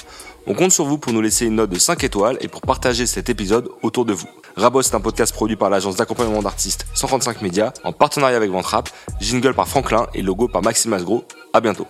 [0.51, 3.07] On compte sur vous pour nous laisser une note de 5 étoiles et pour partager
[3.07, 4.29] cet épisode autour de vous.
[4.57, 8.51] Rap Boss est un podcast produit par l'agence d'accompagnement d'artistes 135 Médias en partenariat avec
[8.51, 8.89] Ventrap,
[9.21, 11.25] jingle par Franklin et logo par Maxime Asgros.
[11.53, 11.87] À bientôt.